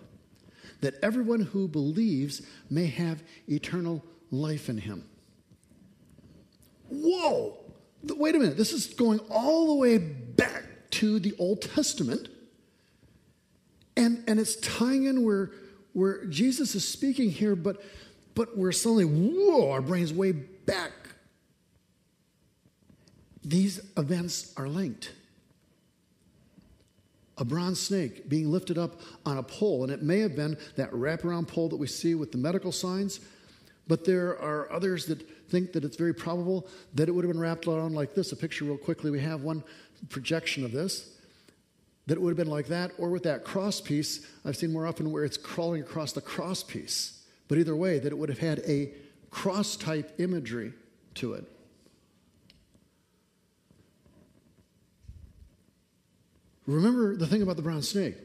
that 0.82 0.96
everyone 1.04 1.42
who 1.42 1.68
believes 1.68 2.42
may 2.70 2.88
have 2.88 3.22
eternal 3.48 4.04
life 4.32 4.70
in 4.70 4.78
him. 4.80 5.06
Whoa! 6.90 7.58
Wait 8.04 8.36
a 8.36 8.40
minute, 8.40 8.58
this 8.58 8.74
is 8.74 8.88
going 8.88 9.20
all 9.30 9.68
the 9.68 9.76
way 9.76 9.98
back 9.98 10.66
to 10.92 11.20
the 11.20 11.34
Old 11.38 11.62
Testament. 11.62 12.28
And, 13.96 14.24
and 14.28 14.40
it's 14.40 14.56
tying 14.58 15.06
in 15.06 15.24
where, 15.24 15.52
where 15.94 16.26
Jesus 16.26 16.76
is 16.76 16.88
speaking 16.88 17.30
here, 17.30 17.56
but, 17.56 17.84
but 18.36 18.58
we're 18.58 18.72
suddenly, 18.72 19.06
whoa, 19.06 19.72
our 19.72 19.82
brain's 19.82 20.14
way 20.14 20.32
back. 20.32 20.92
These 23.44 23.82
events 23.98 24.54
are 24.58 24.68
linked. 24.68 25.12
A 27.38 27.46
bronze 27.46 27.80
snake 27.80 28.30
being 28.30 28.52
lifted 28.52 28.78
up 28.78 29.00
on 29.26 29.38
a 29.38 29.44
pole, 29.44 29.84
and 29.84 29.92
it 29.92 30.04
may 30.04 30.20
have 30.20 30.36
been 30.36 30.58
that 30.76 30.92
wraparound 30.92 31.48
pole 31.48 31.70
that 31.70 31.78
we 31.78 31.88
see 31.88 32.14
with 32.14 32.32
the 32.32 32.38
medical 32.38 32.72
signs, 32.72 33.20
but 33.92 34.06
there 34.06 34.42
are 34.42 34.72
others 34.72 35.06
that 35.08 35.20
think 35.50 35.74
that 35.74 35.84
it's 35.84 35.98
very 35.98 36.14
probable 36.14 36.66
that 36.94 37.10
it 37.10 37.12
would 37.12 37.26
have 37.26 37.34
been 37.34 37.42
wrapped 37.42 37.68
around 37.68 37.94
like 37.94 38.16
this. 38.16 38.32
A 38.32 38.38
picture, 38.38 38.64
real 38.64 38.78
quickly, 38.78 39.12
we 39.12 39.20
have 39.20 39.42
one 39.42 39.66
projection 40.08 40.64
of 40.64 40.72
this. 40.72 41.18
That 42.08 42.14
it 42.14 42.22
would 42.22 42.30
have 42.30 42.38
been 42.38 42.48
like 42.48 42.68
that, 42.68 42.94
or 42.98 43.10
with 43.10 43.24
that 43.24 43.44
cross 43.44 43.82
piece, 43.82 44.26
I've 44.46 44.56
seen 44.56 44.72
more 44.72 44.88
often 44.88 45.12
where 45.12 45.26
it's 45.26 45.36
crawling 45.36 45.82
across 45.82 46.14
the 46.14 46.22
cross 46.22 46.64
piece. 46.64 47.22
But 47.50 47.58
either 47.58 47.76
way, 47.76 48.00
that 48.00 48.14
it 48.14 48.18
would 48.18 48.30
have 48.30 48.40
had 48.40 48.60
a 48.60 48.94
cross 49.30 49.76
type 49.76 50.18
imagery 50.22 50.72
to 51.16 51.34
it. 51.34 51.44
Remember 56.66 57.18
the 57.18 57.28
thing 57.28 57.42
about 57.42 57.58
the 57.58 57.62
bronze 57.62 57.90
snake 57.90 58.16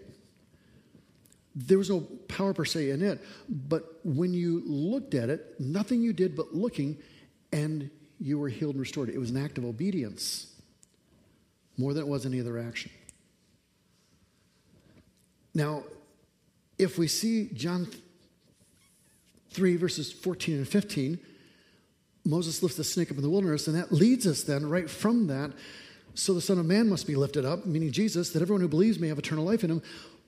there 1.56 1.78
was 1.78 1.88
no 1.88 2.00
power 2.28 2.52
per 2.52 2.66
se 2.66 2.90
in 2.90 3.02
it, 3.02 3.24
but 3.48 3.98
when 4.04 4.34
you 4.34 4.62
looked 4.66 5.14
at 5.14 5.30
it, 5.30 5.58
nothing 5.58 6.02
you 6.02 6.12
did 6.12 6.36
but 6.36 6.54
looking, 6.54 6.98
and 7.50 7.90
you 8.20 8.38
were 8.38 8.50
healed 8.50 8.74
and 8.74 8.80
restored. 8.80 9.08
It 9.08 9.18
was 9.18 9.30
an 9.30 9.42
act 9.42 9.56
of 9.56 9.64
obedience 9.64 10.52
more 11.78 11.94
than 11.94 12.02
it 12.02 12.08
was 12.08 12.26
any 12.26 12.40
other 12.40 12.58
action. 12.58 12.90
Now, 15.54 15.84
if 16.78 16.98
we 16.98 17.08
see 17.08 17.48
John 17.54 17.88
3, 19.50 19.76
verses 19.76 20.12
14 20.12 20.56
and 20.56 20.68
15, 20.68 21.18
Moses 22.26 22.62
lifts 22.62 22.76
the 22.76 22.84
snake 22.84 23.10
up 23.10 23.16
in 23.16 23.22
the 23.22 23.30
wilderness, 23.30 23.66
and 23.66 23.76
that 23.76 23.92
leads 23.92 24.26
us 24.26 24.42
then 24.42 24.68
right 24.68 24.90
from 24.90 25.28
that. 25.28 25.52
So 26.14 26.34
the 26.34 26.40
Son 26.40 26.58
of 26.58 26.66
Man 26.66 26.88
must 26.88 27.06
be 27.06 27.14
lifted 27.14 27.44
up, 27.44 27.64
meaning 27.64 27.92
Jesus, 27.92 28.30
that 28.30 28.42
everyone 28.42 28.60
who 28.60 28.68
believes 28.68 28.98
may 28.98 29.08
have 29.08 29.18
eternal 29.18 29.44
life 29.44 29.64
in 29.64 29.70
him. 29.70 29.82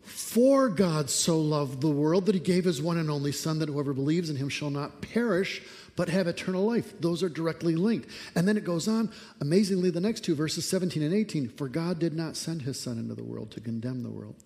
For 0.08 0.70
God 0.70 1.10
so 1.10 1.38
loved 1.38 1.82
the 1.82 1.90
world 1.90 2.26
that 2.26 2.34
he 2.34 2.40
gave 2.40 2.64
his 2.64 2.80
one 2.80 2.96
and 2.96 3.10
only 3.10 3.30
Son, 3.30 3.58
that 3.58 3.68
whoever 3.68 3.92
believes 3.92 4.30
in 4.30 4.36
him 4.36 4.48
shall 4.48 4.70
not 4.70 5.02
perish, 5.02 5.62
but 5.96 6.08
have 6.08 6.26
eternal 6.26 6.64
life. 6.64 6.98
Those 6.98 7.22
are 7.22 7.28
directly 7.28 7.76
linked. 7.76 8.08
And 8.34 8.48
then 8.48 8.56
it 8.56 8.64
goes 8.64 8.88
on, 8.88 9.12
amazingly, 9.42 9.90
the 9.90 10.00
next 10.00 10.24
two 10.24 10.34
verses, 10.34 10.66
17 10.66 11.02
and 11.02 11.12
18. 11.12 11.50
For 11.50 11.68
God 11.68 11.98
did 11.98 12.14
not 12.14 12.36
send 12.38 12.62
his 12.62 12.80
Son 12.80 12.98
into 12.98 13.14
the 13.14 13.22
world 13.22 13.50
to 13.50 13.60
condemn 13.60 14.02
the 14.02 14.08
world, 14.08 14.36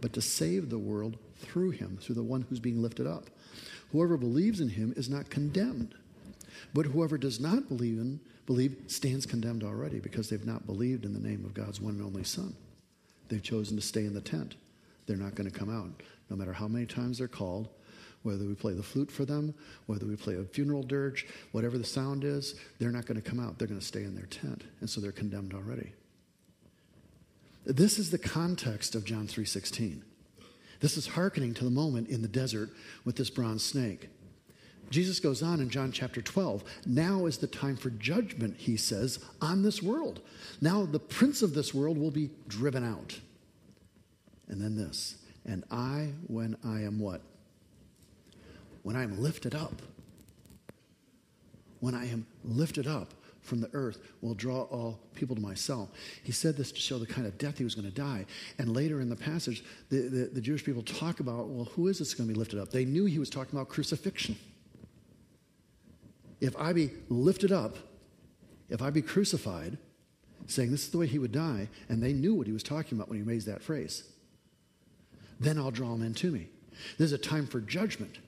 but 0.00 0.12
to 0.14 0.20
save 0.20 0.70
the 0.70 0.78
world 0.78 1.18
through 1.36 1.70
him, 1.70 1.98
through 2.02 2.16
the 2.16 2.22
one 2.24 2.42
who's 2.42 2.60
being 2.60 2.82
lifted 2.82 3.06
up. 3.06 3.30
Whoever 3.92 4.16
believes 4.16 4.60
in 4.60 4.70
him 4.70 4.92
is 4.96 5.08
not 5.08 5.30
condemned. 5.30 5.94
But 6.74 6.86
whoever 6.86 7.16
does 7.16 7.38
not 7.38 7.68
believe 7.68 7.98
in 7.98 8.18
believe 8.44 8.76
stands 8.88 9.24
condemned 9.24 9.62
already 9.62 10.00
because 10.00 10.28
they've 10.28 10.44
not 10.44 10.66
believed 10.66 11.04
in 11.04 11.14
the 11.14 11.20
name 11.20 11.44
of 11.44 11.54
God's 11.54 11.80
one 11.80 11.94
and 11.94 12.02
only 12.02 12.24
Son. 12.24 12.56
They've 13.28 13.42
chosen 13.42 13.76
to 13.76 13.82
stay 13.82 14.04
in 14.04 14.14
the 14.14 14.20
tent 14.20 14.56
they're 15.06 15.16
not 15.16 15.34
going 15.34 15.50
to 15.50 15.56
come 15.56 15.70
out. 15.70 16.02
No 16.30 16.36
matter 16.36 16.52
how 16.52 16.68
many 16.68 16.86
times 16.86 17.18
they're 17.18 17.28
called, 17.28 17.68
whether 18.22 18.44
we 18.44 18.54
play 18.54 18.74
the 18.74 18.82
flute 18.82 19.10
for 19.10 19.24
them, 19.24 19.54
whether 19.86 20.04
we 20.04 20.16
play 20.16 20.34
a 20.34 20.42
funeral 20.42 20.82
dirge, 20.82 21.26
whatever 21.52 21.78
the 21.78 21.84
sound 21.84 22.24
is, 22.24 22.56
they're 22.78 22.90
not 22.90 23.06
going 23.06 23.20
to 23.20 23.28
come 23.30 23.38
out. 23.38 23.58
They're 23.58 23.68
going 23.68 23.80
to 23.80 23.86
stay 23.86 24.02
in 24.02 24.16
their 24.16 24.26
tent. 24.26 24.64
And 24.80 24.90
so 24.90 25.00
they're 25.00 25.12
condemned 25.12 25.54
already. 25.54 25.92
This 27.64 27.98
is 27.98 28.10
the 28.10 28.18
context 28.18 28.94
of 28.94 29.04
John 29.04 29.26
3:16. 29.26 30.02
This 30.80 30.96
is 30.96 31.06
hearkening 31.06 31.54
to 31.54 31.64
the 31.64 31.70
moment 31.70 32.08
in 32.08 32.22
the 32.22 32.28
desert 32.28 32.70
with 33.04 33.16
this 33.16 33.30
bronze 33.30 33.64
snake. 33.64 34.08
Jesus 34.90 35.18
goes 35.20 35.42
on 35.42 35.60
in 35.60 35.68
John 35.68 35.90
chapter 35.90 36.22
12. 36.22 36.62
Now 36.86 37.26
is 37.26 37.38
the 37.38 37.46
time 37.46 37.76
for 37.76 37.90
judgment, 37.90 38.56
he 38.58 38.76
says, 38.76 39.18
on 39.40 39.62
this 39.62 39.82
world. 39.82 40.20
Now 40.60 40.84
the 40.84 41.00
prince 41.00 41.42
of 41.42 41.54
this 41.54 41.74
world 41.74 41.98
will 41.98 42.12
be 42.12 42.30
driven 42.46 42.84
out. 42.84 43.18
And 44.48 44.60
then 44.60 44.76
this. 44.76 45.16
And 45.44 45.64
I, 45.70 46.10
when 46.26 46.56
I 46.64 46.82
am 46.82 46.98
what? 46.98 47.20
When 48.82 48.96
I 48.96 49.02
am 49.02 49.20
lifted 49.20 49.54
up. 49.54 49.82
when 51.80 51.94
I 51.94 52.06
am 52.06 52.26
lifted 52.44 52.86
up 52.86 53.14
from 53.42 53.60
the 53.60 53.70
earth, 53.72 54.00
will 54.22 54.34
draw 54.34 54.62
all 54.62 54.98
people 55.14 55.36
to 55.36 55.42
myself. 55.42 55.90
He 56.24 56.32
said 56.32 56.56
this 56.56 56.72
to 56.72 56.80
show 56.80 56.98
the 56.98 57.06
kind 57.06 57.26
of 57.28 57.38
death 57.38 57.58
he 57.58 57.64
was 57.64 57.76
going 57.76 57.86
to 57.86 57.94
die. 57.94 58.26
And 58.58 58.74
later 58.74 59.00
in 59.00 59.08
the 59.08 59.16
passage, 59.16 59.62
the, 59.88 59.98
the, 60.08 60.24
the 60.34 60.40
Jewish 60.40 60.64
people 60.64 60.82
talk 60.82 61.20
about, 61.20 61.46
well, 61.46 61.66
who 61.66 61.86
is 61.86 62.00
this 62.00 62.12
going 62.12 62.28
to 62.28 62.34
be 62.34 62.38
lifted 62.38 62.58
up? 62.58 62.70
They 62.70 62.84
knew 62.84 63.04
he 63.04 63.20
was 63.20 63.30
talking 63.30 63.56
about 63.56 63.68
crucifixion. 63.68 64.36
If 66.40 66.56
I 66.56 66.72
be 66.72 66.90
lifted 67.08 67.52
up, 67.52 67.76
if 68.68 68.82
I 68.82 68.90
be 68.90 69.02
crucified, 69.02 69.78
saying 70.46 70.72
this 70.72 70.82
is 70.82 70.90
the 70.90 70.98
way 70.98 71.06
he 71.06 71.20
would 71.20 71.32
die, 71.32 71.68
and 71.88 72.02
they 72.02 72.12
knew 72.12 72.34
what 72.34 72.48
he 72.48 72.52
was 72.52 72.64
talking 72.64 72.98
about 72.98 73.08
when 73.08 73.18
he 73.18 73.22
raised 73.22 73.46
that 73.46 73.62
phrase, 73.62 74.02
then 75.40 75.58
I'll 75.58 75.70
draw 75.70 75.96
men 75.96 76.14
to 76.14 76.30
me. 76.30 76.48
There's 76.98 77.12
a 77.12 77.18
time 77.18 77.46
for 77.46 77.60
judgment. 77.60 78.18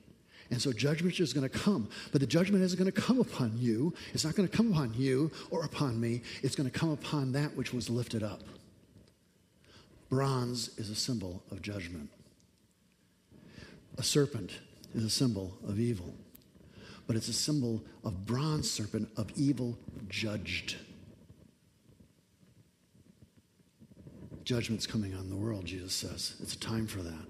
And 0.50 0.60
so 0.60 0.72
judgment 0.72 1.20
is 1.20 1.32
going 1.32 1.48
to 1.48 1.58
come. 1.58 1.88
But 2.10 2.20
the 2.20 2.26
judgment 2.26 2.64
isn't 2.64 2.78
going 2.78 2.90
to 2.90 3.00
come 3.00 3.20
upon 3.20 3.52
you. 3.56 3.92
It's 4.14 4.24
not 4.24 4.34
going 4.34 4.48
to 4.48 4.56
come 4.56 4.72
upon 4.72 4.94
you 4.94 5.30
or 5.50 5.64
upon 5.64 6.00
me. 6.00 6.22
It's 6.42 6.56
going 6.56 6.70
to 6.70 6.78
come 6.78 6.90
upon 6.90 7.32
that 7.32 7.54
which 7.54 7.74
was 7.74 7.90
lifted 7.90 8.22
up. 8.22 8.40
Bronze 10.08 10.70
is 10.78 10.88
a 10.88 10.94
symbol 10.94 11.42
of 11.50 11.60
judgment. 11.60 12.08
A 13.98 14.02
serpent 14.02 14.52
is 14.94 15.04
a 15.04 15.10
symbol 15.10 15.58
of 15.66 15.78
evil. 15.78 16.14
But 17.06 17.16
it's 17.16 17.28
a 17.28 17.34
symbol 17.34 17.82
of 18.04 18.24
bronze 18.24 18.70
serpent 18.70 19.10
of 19.16 19.30
evil 19.36 19.78
judged. 20.08 20.76
Judgment's 24.48 24.86
coming 24.86 25.14
on 25.14 25.28
the 25.28 25.36
world, 25.36 25.66
Jesus 25.66 25.92
says. 25.92 26.34
It's 26.40 26.54
a 26.54 26.58
time 26.58 26.86
for 26.86 27.02
that. 27.02 27.26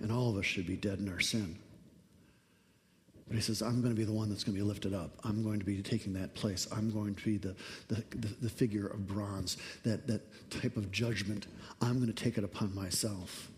And 0.00 0.12
all 0.12 0.30
of 0.30 0.36
us 0.36 0.44
should 0.44 0.64
be 0.64 0.76
dead 0.76 1.00
in 1.00 1.08
our 1.08 1.18
sin. 1.18 1.58
But 3.26 3.34
he 3.34 3.42
says, 3.42 3.60
I'm 3.60 3.80
going 3.80 3.92
to 3.92 3.98
be 3.98 4.04
the 4.04 4.12
one 4.12 4.28
that's 4.28 4.44
going 4.44 4.56
to 4.56 4.62
be 4.62 4.64
lifted 4.64 4.94
up. 4.94 5.10
I'm 5.24 5.42
going 5.42 5.58
to 5.58 5.64
be 5.64 5.82
taking 5.82 6.12
that 6.12 6.36
place. 6.36 6.68
I'm 6.70 6.88
going 6.88 7.16
to 7.16 7.24
be 7.24 7.38
the, 7.38 7.56
the, 7.88 8.04
the, 8.10 8.28
the 8.42 8.48
figure 8.48 8.86
of 8.86 9.08
bronze, 9.08 9.56
that, 9.82 10.06
that 10.06 10.22
type 10.50 10.76
of 10.76 10.92
judgment. 10.92 11.48
I'm 11.80 11.94
going 11.94 12.06
to 12.06 12.12
take 12.12 12.38
it 12.38 12.44
upon 12.44 12.72
myself. 12.72 13.50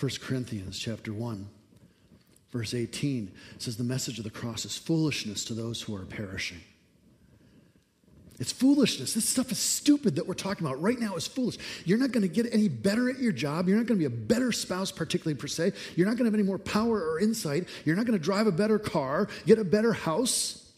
1 0.00 0.10
Corinthians 0.20 0.76
chapter 0.76 1.12
1, 1.12 1.48
verse 2.50 2.74
18 2.74 3.30
says, 3.58 3.76
The 3.76 3.84
message 3.84 4.18
of 4.18 4.24
the 4.24 4.30
cross 4.30 4.64
is 4.64 4.76
foolishness 4.76 5.44
to 5.44 5.54
those 5.54 5.82
who 5.82 5.94
are 5.94 6.04
perishing. 6.04 6.62
It's 8.42 8.50
foolishness. 8.50 9.14
This 9.14 9.28
stuff 9.28 9.52
is 9.52 9.58
stupid 9.58 10.16
that 10.16 10.26
we're 10.26 10.34
talking 10.34 10.66
about 10.66 10.82
right 10.82 10.98
now 10.98 11.14
is 11.14 11.28
foolish. 11.28 11.58
You're 11.84 11.96
not 11.96 12.10
going 12.10 12.22
to 12.22 12.28
get 12.28 12.52
any 12.52 12.66
better 12.66 13.08
at 13.08 13.20
your 13.20 13.30
job. 13.30 13.68
You're 13.68 13.76
not 13.76 13.86
going 13.86 14.00
to 14.00 14.08
be 14.08 14.12
a 14.12 14.18
better 14.18 14.50
spouse, 14.50 14.90
particularly 14.90 15.36
per 15.36 15.46
se. 15.46 15.74
You're 15.94 16.08
not 16.08 16.16
going 16.16 16.24
to 16.24 16.32
have 16.32 16.34
any 16.34 16.42
more 16.42 16.58
power 16.58 17.08
or 17.08 17.20
insight. 17.20 17.68
You're 17.84 17.94
not 17.94 18.04
going 18.04 18.18
to 18.18 18.24
drive 18.24 18.48
a 18.48 18.50
better 18.50 18.80
car, 18.80 19.28
get 19.46 19.60
a 19.60 19.64
better 19.64 19.92
house 19.92 20.72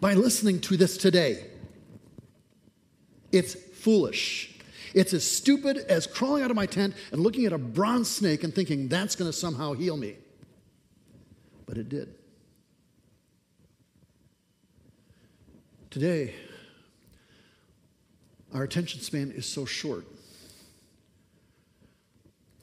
by 0.00 0.14
listening 0.14 0.60
to 0.60 0.76
this 0.76 0.96
today. 0.96 1.48
It's 3.32 3.54
foolish. 3.54 4.56
It's 4.94 5.12
as 5.12 5.28
stupid 5.28 5.78
as 5.78 6.06
crawling 6.06 6.44
out 6.44 6.52
of 6.52 6.56
my 6.56 6.66
tent 6.66 6.94
and 7.10 7.20
looking 7.20 7.46
at 7.46 7.52
a 7.52 7.58
bronze 7.58 8.08
snake 8.08 8.44
and 8.44 8.54
thinking 8.54 8.86
that's 8.86 9.16
going 9.16 9.28
to 9.28 9.36
somehow 9.36 9.72
heal 9.72 9.96
me. 9.96 10.14
But 11.66 11.78
it 11.78 11.88
did. 11.88 12.14
Today, 15.90 16.32
our 18.56 18.62
attention 18.62 19.02
span 19.02 19.30
is 19.32 19.44
so 19.44 19.66
short. 19.66 20.06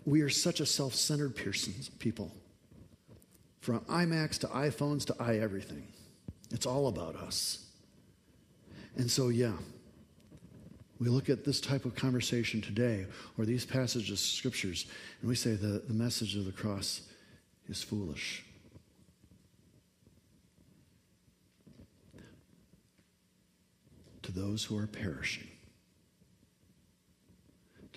We 0.06 0.22
are 0.22 0.30
such 0.30 0.60
a 0.60 0.66
self 0.66 0.96
centered 0.96 1.36
people. 2.00 2.32
From 3.60 3.82
iMacs 3.82 4.40
to 4.40 4.48
iPhones 4.48 5.06
to 5.06 5.16
i 5.20 5.38
everything. 5.38 5.88
It's 6.50 6.66
all 6.66 6.88
about 6.88 7.16
us. 7.16 7.68
And 8.96 9.10
so, 9.10 9.30
yeah, 9.30 9.54
we 11.00 11.10
look 11.10 11.30
at 11.30 11.46
this 11.46 11.62
type 11.62 11.86
of 11.86 11.94
conversation 11.94 12.60
today 12.60 13.06
or 13.38 13.46
these 13.46 13.64
passages 13.64 14.12
of 14.12 14.20
scriptures 14.20 14.88
and 15.22 15.30
we 15.30 15.36
say 15.36 15.54
the, 15.54 15.84
the 15.88 15.94
message 15.94 16.36
of 16.36 16.46
the 16.46 16.52
cross 16.52 17.02
is 17.70 17.84
foolish. 17.84 18.44
To 24.24 24.32
those 24.32 24.64
who 24.64 24.76
are 24.78 24.88
perishing 24.88 25.53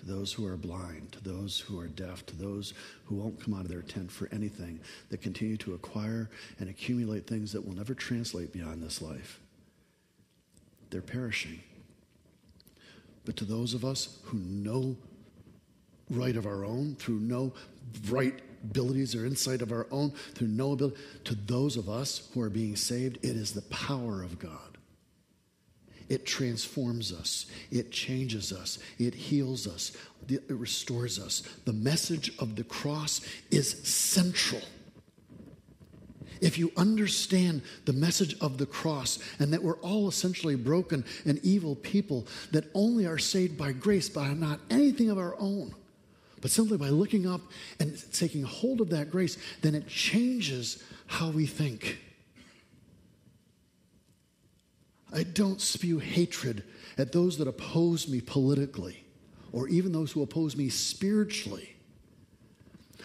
those 0.07 0.33
who 0.33 0.45
are 0.45 0.57
blind, 0.57 1.11
to 1.11 1.23
those 1.23 1.59
who 1.59 1.79
are 1.79 1.87
deaf, 1.87 2.25
to 2.27 2.35
those 2.35 2.73
who 3.05 3.15
won't 3.15 3.39
come 3.39 3.53
out 3.53 3.61
of 3.61 3.67
their 3.67 3.81
tent 3.81 4.11
for 4.11 4.29
anything, 4.31 4.79
that 5.09 5.21
continue 5.21 5.57
to 5.57 5.73
acquire 5.73 6.29
and 6.59 6.69
accumulate 6.69 7.27
things 7.27 7.51
that 7.51 7.65
will 7.65 7.75
never 7.75 7.93
translate 7.93 8.53
beyond 8.53 8.81
this 8.81 9.01
life. 9.01 9.39
They're 10.89 11.01
perishing. 11.01 11.61
But 13.25 13.35
to 13.37 13.45
those 13.45 13.73
of 13.73 13.83
us 13.83 14.19
who 14.23 14.37
know 14.37 14.95
right 16.09 16.37
of 16.37 16.45
our 16.45 16.63
own, 16.63 16.95
through 16.95 17.19
no 17.19 17.53
bright 18.05 18.39
abilities 18.63 19.13
or 19.13 19.25
insight 19.25 19.61
of 19.61 19.71
our 19.71 19.87
own, 19.91 20.11
through 20.33 20.47
no 20.47 20.71
ability, 20.71 20.97
to 21.25 21.35
those 21.35 21.75
of 21.75 21.89
us 21.89 22.29
who 22.33 22.41
are 22.41 22.49
being 22.49 22.75
saved, 22.75 23.17
it 23.17 23.35
is 23.35 23.51
the 23.51 23.61
power 23.63 24.23
of 24.23 24.39
God. 24.39 24.76
It 26.09 26.25
transforms 26.25 27.11
us, 27.11 27.47
it 27.69 27.91
changes 27.91 28.53
us, 28.53 28.79
it 28.97 29.13
heals 29.13 29.67
us, 29.67 29.91
it 30.29 30.43
restores 30.47 31.19
us. 31.19 31.41
The 31.65 31.73
message 31.73 32.31
of 32.39 32.55
the 32.55 32.63
cross 32.63 33.21
is 33.51 33.71
central. 33.83 34.61
If 36.39 36.57
you 36.57 36.71
understand 36.77 37.61
the 37.85 37.93
message 37.93 38.37
of 38.39 38.57
the 38.57 38.65
cross 38.65 39.19
and 39.39 39.51
that 39.53 39.63
we're 39.63 39.79
all 39.79 40.07
essentially 40.07 40.55
broken 40.55 41.03
and 41.25 41.39
evil 41.43 41.75
people 41.75 42.27
that 42.51 42.65
only 42.73 43.05
are 43.05 43.17
saved 43.17 43.57
by 43.57 43.71
grace, 43.71 44.07
by 44.07 44.33
not 44.33 44.59
anything 44.69 45.09
of 45.09 45.17
our 45.17 45.35
own, 45.39 45.73
but 46.39 46.51
simply 46.51 46.77
by 46.77 46.89
looking 46.89 47.27
up 47.27 47.41
and 47.79 48.01
taking 48.13 48.43
hold 48.43 48.81
of 48.81 48.91
that 48.91 49.09
grace, 49.09 49.37
then 49.61 49.75
it 49.75 49.87
changes 49.87 50.83
how 51.07 51.31
we 51.31 51.45
think. 51.45 51.99
I 55.13 55.23
don't 55.23 55.61
spew 55.61 55.99
hatred 55.99 56.63
at 56.97 57.11
those 57.11 57.37
that 57.37 57.47
oppose 57.47 58.07
me 58.07 58.21
politically 58.21 59.03
or 59.51 59.67
even 59.69 59.91
those 59.91 60.11
who 60.11 60.21
oppose 60.21 60.55
me 60.55 60.69
spiritually. 60.69 61.73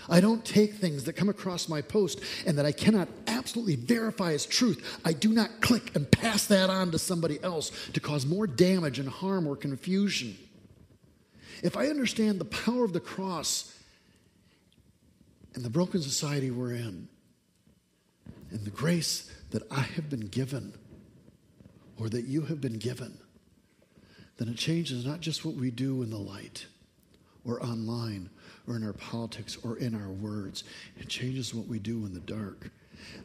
I 0.08 0.20
don't 0.20 0.44
take 0.44 0.74
things 0.74 1.04
that 1.04 1.12
come 1.12 1.28
across 1.28 1.68
my 1.68 1.80
post 1.80 2.20
and 2.44 2.58
that 2.58 2.66
I 2.66 2.72
cannot 2.72 3.08
absolutely 3.26 3.76
verify 3.76 4.32
as 4.32 4.46
truth. 4.46 5.00
I 5.04 5.12
do 5.12 5.32
not 5.32 5.60
click 5.60 5.94
and 5.94 6.10
pass 6.10 6.46
that 6.46 6.70
on 6.70 6.90
to 6.90 6.98
somebody 6.98 7.42
else 7.42 7.70
to 7.92 8.00
cause 8.00 8.26
more 8.26 8.46
damage 8.46 8.98
and 8.98 9.08
harm 9.08 9.46
or 9.46 9.54
confusion. 9.54 10.36
If 11.62 11.76
I 11.76 11.86
understand 11.86 12.40
the 12.40 12.46
power 12.46 12.84
of 12.84 12.92
the 12.92 13.00
cross 13.00 13.76
and 15.54 15.64
the 15.64 15.70
broken 15.70 16.02
society 16.02 16.50
we're 16.50 16.72
in, 16.72 17.08
and 18.50 18.64
the 18.64 18.70
grace 18.70 19.30
that 19.50 19.62
I 19.70 19.80
have 19.80 20.10
been 20.10 20.28
given, 20.28 20.74
or 22.02 22.08
that 22.08 22.26
you 22.26 22.42
have 22.42 22.60
been 22.60 22.78
given, 22.78 23.16
then 24.36 24.48
it 24.48 24.56
changes 24.56 25.06
not 25.06 25.20
just 25.20 25.44
what 25.44 25.54
we 25.54 25.70
do 25.70 26.02
in 26.02 26.10
the 26.10 26.18
light 26.18 26.66
or 27.44 27.62
online 27.62 28.28
or 28.66 28.74
in 28.74 28.84
our 28.84 28.92
politics 28.92 29.56
or 29.62 29.76
in 29.76 29.94
our 29.94 30.10
words, 30.10 30.64
it 30.98 31.08
changes 31.08 31.54
what 31.54 31.68
we 31.68 31.78
do 31.78 32.04
in 32.04 32.12
the 32.12 32.20
dark. 32.20 32.72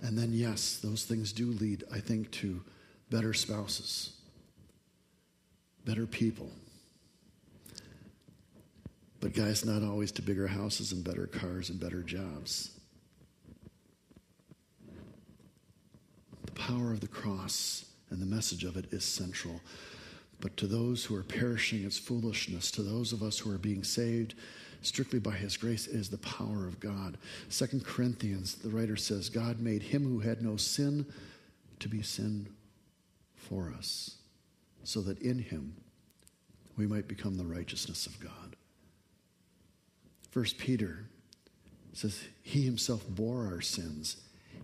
And 0.03 0.15
then, 0.15 0.31
yes, 0.31 0.77
those 0.77 1.05
things 1.05 1.33
do 1.33 1.47
lead, 1.47 1.85
I 1.91 1.99
think, 1.99 2.29
to 2.33 2.61
better 3.09 3.33
spouses, 3.33 4.11
better 5.83 6.05
people. 6.05 6.51
But, 9.19 9.33
guys, 9.33 9.65
not 9.65 9.81
always 9.81 10.11
to 10.13 10.21
bigger 10.21 10.45
houses 10.45 10.91
and 10.91 11.03
better 11.03 11.25
cars 11.25 11.71
and 11.71 11.79
better 11.79 12.03
jobs. 12.03 12.77
The 16.45 16.51
power 16.51 16.91
of 16.91 16.99
the 16.99 17.07
cross 17.07 17.86
and 18.09 18.21
the 18.21 18.25
message 18.25 18.63
of 18.63 18.77
it 18.77 18.91
is 18.91 19.03
central. 19.03 19.61
But 20.39 20.55
to 20.57 20.67
those 20.67 21.05
who 21.05 21.15
are 21.15 21.23
perishing, 21.23 21.83
it's 21.83 21.97
foolishness. 21.97 22.71
To 22.71 22.83
those 22.83 23.11
of 23.11 23.23
us 23.23 23.39
who 23.39 23.51
are 23.51 23.57
being 23.57 23.83
saved 23.83 24.35
strictly 24.81 25.19
by 25.19 25.31
his 25.31 25.57
grace, 25.57 25.87
it 25.87 25.95
is 25.95 26.09
the 26.09 26.17
power 26.19 26.67
of 26.67 26.79
God. 26.79 27.17
Second 27.49 27.83
Corinthians, 27.83 28.55
the 28.55 28.69
writer 28.69 28.95
says, 28.95 29.29
God 29.29 29.59
made 29.59 29.81
him 29.81 30.03
who 30.03 30.19
had 30.19 30.41
no 30.41 30.55
sin 30.55 31.05
to 31.79 31.89
be 31.89 32.01
sin 32.01 32.47
for 33.35 33.73
us, 33.75 34.17
so 34.83 35.01
that 35.01 35.19
in 35.19 35.39
him 35.39 35.75
we 36.77 36.85
might 36.85 37.07
become 37.07 37.35
the 37.35 37.45
righteousness 37.45 38.05
of 38.05 38.19
God. 38.19 38.55
First 40.29 40.57
Peter 40.57 41.05
says, 41.93 42.23
He 42.43 42.61
himself 42.61 43.07
bore 43.09 43.47
our 43.47 43.61
sins 43.61 44.17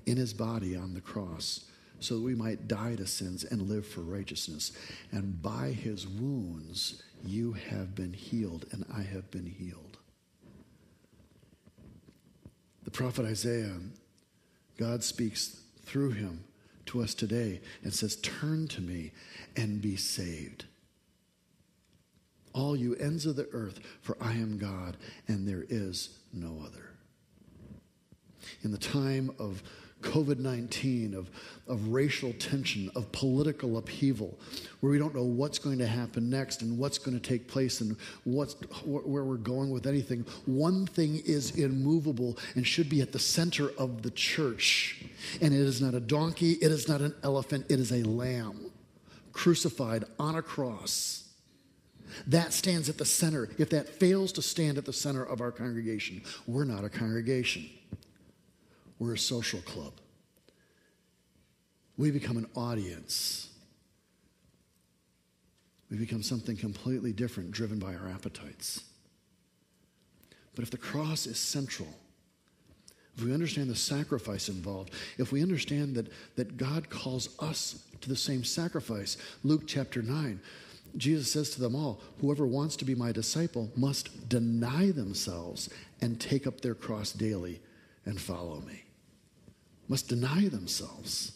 in 0.06 0.18
his 0.18 0.34
body 0.34 0.76
on 0.76 0.94
the 0.94 1.02
cross 1.02 1.66
so 2.04 2.16
that 2.16 2.22
we 2.22 2.36
might 2.36 2.68
die 2.68 2.96
to 2.96 3.08
sins 3.08 3.44
and 3.44 3.70
live 3.70 3.88
for 3.88 4.02
righteousness. 4.02 4.72
And 5.12 5.42
by 5.42 5.70
his 5.70 6.08
wounds 6.08 7.02
you 7.26 7.54
have 7.54 7.96
been 7.96 8.14
healed, 8.14 8.66
and 8.72 8.86
I 8.94 9.02
have 9.02 9.32
been 9.32 9.46
healed. 9.46 9.98
The 12.84 12.92
prophet 12.92 13.26
Isaiah 13.26 13.80
God 14.78 15.04
speaks 15.04 15.62
through 15.84 16.12
him 16.12 16.44
to 16.88 17.02
us 17.02 17.14
today 17.14 17.62
and 17.84 17.94
says, 17.94 18.16
Turn 18.18 18.68
to 18.70 18.82
me 18.82 19.12
and 19.56 19.82
be 19.82 19.96
saved. 19.96 20.66
All 22.54 22.76
you 22.76 22.96
ends 22.96 23.26
of 23.26 23.36
the 23.36 23.48
earth, 23.52 23.80
for 24.02 24.18
I 24.20 24.34
am 24.34 24.58
God 24.58 24.98
and 25.28 25.48
there 25.48 25.66
is 25.70 26.18
no 26.34 26.62
other. 26.66 26.90
In 28.64 28.72
the 28.72 28.78
time 28.78 29.32
of 29.40 29.64
COVID 30.04 30.40
19, 30.40 31.16
of, 31.16 31.32
of 31.68 31.88
racial 31.88 32.34
tension, 32.34 32.92
of 32.96 33.12
political 33.12 33.78
upheaval, 33.78 34.38
where 34.82 34.92
we 34.92 35.00
don't 35.00 35.16
know 35.16 35.24
what's 35.24 35.58
going 35.58 35.80
to 35.80 35.88
happen 35.88 36.30
next 36.30 36.62
and 36.62 36.78
what's 36.78 36.98
going 36.98 37.20
to 37.20 37.28
take 37.28 37.48
place 37.48 37.82
and 37.82 37.98
what's, 38.24 38.54
where 38.86 39.24
we're 39.24 39.38
going 39.38 39.72
with 39.72 39.88
anything. 39.88 40.26
One 40.46 40.86
thing 40.86 41.22
is 41.26 41.58
immovable 41.58 42.38
and 42.56 42.68
should 42.68 42.90
be 42.90 43.02
at 43.02 43.12
the 43.12 43.20
center 43.20 43.72
of 43.78 44.04
the 44.04 44.12
church. 44.12 45.04
And 45.42 45.54
it 45.54 45.60
is 45.60 45.82
not 45.82 45.94
a 45.94 46.00
donkey, 46.00 46.54
it 46.54 46.72
is 46.72 46.88
not 46.88 47.02
an 47.02 47.16
elephant, 47.24 47.66
it 47.70 47.80
is 47.80 47.92
a 47.92 48.04
lamb 48.04 48.72
crucified 49.34 50.06
on 50.20 50.36
a 50.36 50.42
cross. 50.42 51.24
That 52.28 52.54
stands 52.54 52.90
at 52.90 52.98
the 52.98 53.06
center. 53.06 53.50
If 53.58 53.72
that 53.72 53.90
fails 53.90 54.32
to 54.34 54.42
stand 54.42 54.78
at 54.78 54.86
the 54.86 54.94
center 54.94 55.24
of 55.24 55.42
our 55.42 55.52
congregation, 55.52 56.22
we're 56.48 56.66
not 56.66 56.84
a 56.84 56.90
congregation. 56.90 57.70
We're 59.04 59.16
a 59.16 59.18
social 59.18 59.60
club. 59.60 59.92
We 61.98 62.10
become 62.10 62.38
an 62.38 62.48
audience. 62.56 63.50
We 65.92 65.98
become 65.98 66.24
something 66.24 66.56
completely 66.56 67.12
different, 67.12 67.52
driven 67.52 67.80
by 67.80 67.96
our 67.96 68.08
appetites. 68.08 68.82
But 70.56 70.64
if 70.64 70.72
the 70.72 70.78
cross 70.78 71.28
is 71.28 71.38
central, 71.38 71.90
if 73.18 73.26
we 73.26 73.34
understand 73.34 73.70
the 73.70 73.76
sacrifice 73.76 74.48
involved, 74.48 74.92
if 75.18 75.34
we 75.34 75.42
understand 75.42 75.96
that, 75.96 76.08
that 76.38 76.56
God 76.56 76.90
calls 76.90 77.28
us 77.40 77.84
to 78.00 78.08
the 78.08 78.16
same 78.16 78.46
sacrifice, 78.46 79.18
Luke 79.44 79.64
chapter 79.68 80.02
9, 80.02 80.40
Jesus 80.96 81.30
says 81.30 81.50
to 81.50 81.60
them 81.60 81.76
all, 81.76 82.00
Whoever 82.22 82.48
wants 82.48 82.78
to 82.78 82.86
be 82.86 82.96
my 82.96 83.12
disciple 83.12 83.70
must 83.76 84.30
deny 84.30 84.92
themselves 84.92 85.70
and 86.00 86.22
take 86.22 86.48
up 86.48 86.62
their 86.62 86.76
cross 86.76 87.12
daily 87.12 87.60
and 88.06 88.20
follow 88.20 88.62
me 88.62 88.83
must 89.88 90.08
deny 90.08 90.48
themselves. 90.48 91.34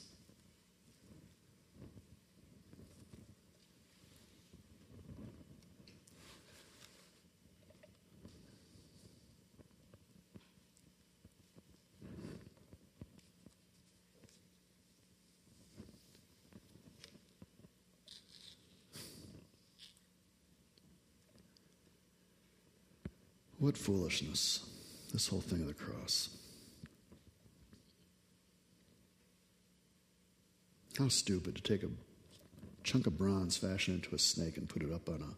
What 23.59 23.75
foolishness, 23.75 24.63
this 25.11 25.27
whole 25.27 25.41
thing 25.41 25.61
of 25.61 25.67
the 25.67 25.73
cross. 25.73 26.36
How 30.97 31.09
stupid 31.09 31.55
to 31.55 31.61
take 31.61 31.83
a 31.83 31.89
chunk 32.83 33.05
of 33.05 33.17
bronze, 33.17 33.57
fashion 33.57 33.95
into 33.95 34.15
a 34.15 34.19
snake, 34.19 34.57
and 34.57 34.67
put 34.67 34.81
it 34.81 34.91
up 34.91 35.07
on 35.09 35.21
a. 35.21 35.35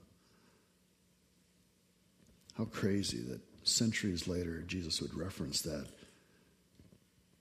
How 2.58 2.66
crazy 2.66 3.22
that 3.30 3.42
centuries 3.64 4.28
later 4.28 4.62
Jesus 4.62 5.02
would 5.02 5.14
reference 5.14 5.62
that 5.62 5.88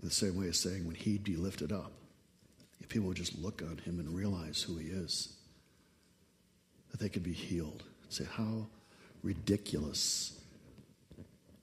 the 0.02 0.10
same 0.10 0.38
way 0.38 0.48
as 0.48 0.58
saying 0.58 0.86
when 0.86 0.94
he'd 0.94 1.24
be 1.24 1.36
lifted 1.36 1.72
up, 1.72 1.92
people 2.88 3.08
would 3.08 3.16
just 3.16 3.38
look 3.38 3.62
on 3.62 3.78
him 3.78 3.98
and 3.98 4.14
realize 4.14 4.62
who 4.62 4.76
he 4.76 4.88
is, 4.88 5.34
that 6.90 7.00
they 7.00 7.08
could 7.08 7.22
be 7.22 7.32
healed. 7.32 7.82
Say, 8.08 8.24
how 8.24 8.66
ridiculous 9.22 10.40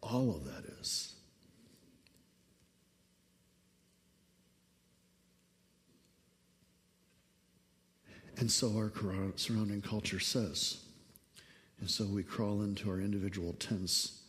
all 0.01 0.29
of 0.35 0.45
that 0.45 0.65
is. 0.79 1.14
And 8.37 8.51
so 8.51 8.75
our 8.75 8.91
surrounding 9.35 9.81
culture 9.81 10.19
says. 10.19 10.77
And 11.79 11.89
so 11.89 12.05
we 12.05 12.23
crawl 12.23 12.61
into 12.61 12.89
our 12.89 12.99
individual 12.99 13.53
tents 13.53 14.21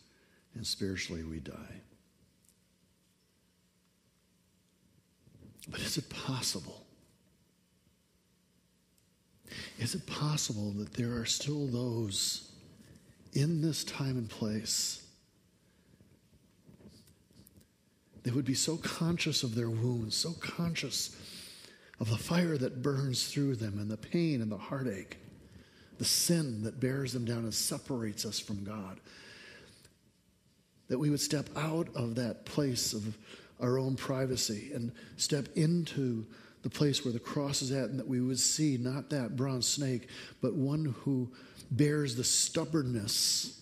and 0.55 0.65
spiritually 0.65 1.23
we 1.23 1.39
die. 1.39 1.81
But 5.69 5.81
is 5.81 5.97
it 5.97 6.09
possible? 6.09 6.85
Is 9.79 9.95
it 9.95 10.05
possible 10.07 10.71
that 10.71 10.93
there 10.93 11.15
are 11.15 11.25
still 11.25 11.67
those 11.67 12.51
in 13.33 13.61
this 13.61 13.83
time 13.83 14.17
and 14.17 14.29
place 14.29 15.05
that 18.23 18.33
would 18.33 18.45
be 18.45 18.53
so 18.53 18.77
conscious 18.77 19.43
of 19.43 19.55
their 19.55 19.69
wounds, 19.69 20.15
so 20.15 20.33
conscious 20.39 21.15
of 21.99 22.09
the 22.09 22.17
fire 22.17 22.57
that 22.57 22.81
burns 22.81 23.27
through 23.27 23.55
them 23.55 23.79
and 23.79 23.89
the 23.89 23.97
pain 23.97 24.41
and 24.41 24.51
the 24.51 24.57
heartache, 24.57 25.17
the 25.97 26.05
sin 26.05 26.63
that 26.63 26.79
bears 26.79 27.13
them 27.13 27.25
down 27.25 27.39
and 27.39 27.53
separates 27.53 28.25
us 28.25 28.39
from 28.39 28.63
God. 28.63 28.99
That 30.89 30.99
we 30.99 31.09
would 31.09 31.19
step 31.19 31.49
out 31.55 31.89
of 31.95 32.15
that 32.15 32.45
place 32.45 32.93
of 32.93 33.17
our 33.59 33.79
own 33.79 33.95
privacy 33.95 34.71
and 34.73 34.91
step 35.17 35.47
into 35.55 36.25
the 36.61 36.69
place 36.69 37.03
where 37.03 37.13
the 37.13 37.19
cross 37.19 37.61
is 37.61 37.71
at, 37.71 37.89
and 37.89 37.99
that 37.99 38.07
we 38.07 38.21
would 38.21 38.39
see 38.39 38.77
not 38.77 39.09
that 39.09 39.35
bronze 39.35 39.67
snake, 39.67 40.09
but 40.41 40.53
one 40.53 40.95
who 41.01 41.31
bears 41.71 42.15
the 42.15 42.23
stubbornness 42.23 43.61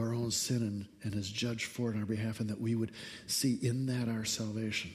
our 0.00 0.14
own 0.14 0.30
sin 0.30 0.56
and, 0.56 0.86
and 1.02 1.14
is 1.14 1.30
judged 1.30 1.66
for 1.66 1.90
it 1.90 1.94
on 1.94 2.00
our 2.00 2.06
behalf, 2.06 2.40
and 2.40 2.48
that 2.50 2.60
we 2.60 2.74
would 2.74 2.92
see 3.26 3.58
in 3.62 3.86
that 3.86 4.08
our 4.08 4.24
salvation. 4.24 4.90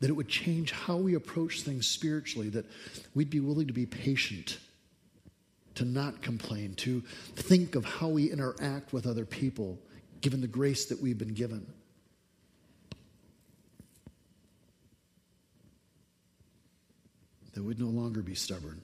That 0.00 0.10
it 0.10 0.14
would 0.14 0.28
change 0.28 0.72
how 0.72 0.96
we 0.96 1.14
approach 1.14 1.62
things 1.62 1.86
spiritually, 1.86 2.48
that 2.50 2.66
we'd 3.14 3.30
be 3.30 3.40
willing 3.40 3.66
to 3.66 3.72
be 3.72 3.86
patient, 3.86 4.58
to 5.76 5.84
not 5.84 6.22
complain, 6.22 6.74
to 6.76 7.00
think 7.36 7.74
of 7.74 7.84
how 7.84 8.08
we 8.08 8.30
interact 8.30 8.92
with 8.92 9.06
other 9.06 9.24
people, 9.24 9.78
given 10.20 10.40
the 10.40 10.46
grace 10.46 10.86
that 10.86 11.00
we've 11.00 11.18
been 11.18 11.34
given. 11.34 11.66
That 17.52 17.62
we'd 17.62 17.78
no 17.78 17.86
longer 17.86 18.20
be 18.20 18.34
stubborn 18.34 18.80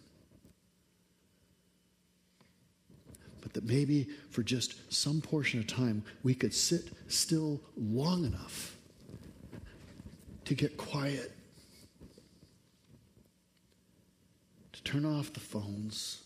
that 3.61 3.73
maybe 3.73 4.09
for 4.31 4.42
just 4.42 4.92
some 4.92 5.20
portion 5.20 5.61
of 5.61 5.66
time 5.66 6.03
we 6.23 6.35
could 6.35 6.55
sit 6.55 6.90
still 7.09 7.61
long 7.77 8.25
enough 8.25 8.77
to 10.44 10.55
get 10.55 10.77
quiet, 10.77 11.33
to 14.73 14.83
turn 14.83 15.05
off 15.05 15.33
the 15.33 15.40
phones, 15.40 16.23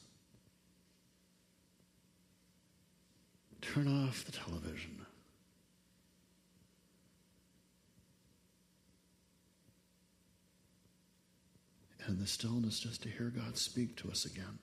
turn 3.60 3.88
off 3.88 4.24
the 4.24 4.32
television. 4.32 4.90
And 12.06 12.18
the 12.18 12.26
stillness, 12.26 12.80
just 12.80 13.02
to 13.04 13.08
hear 13.08 13.32
God 13.34 13.56
speak 13.56 13.96
to 13.96 14.10
us 14.10 14.26
again. 14.26 14.58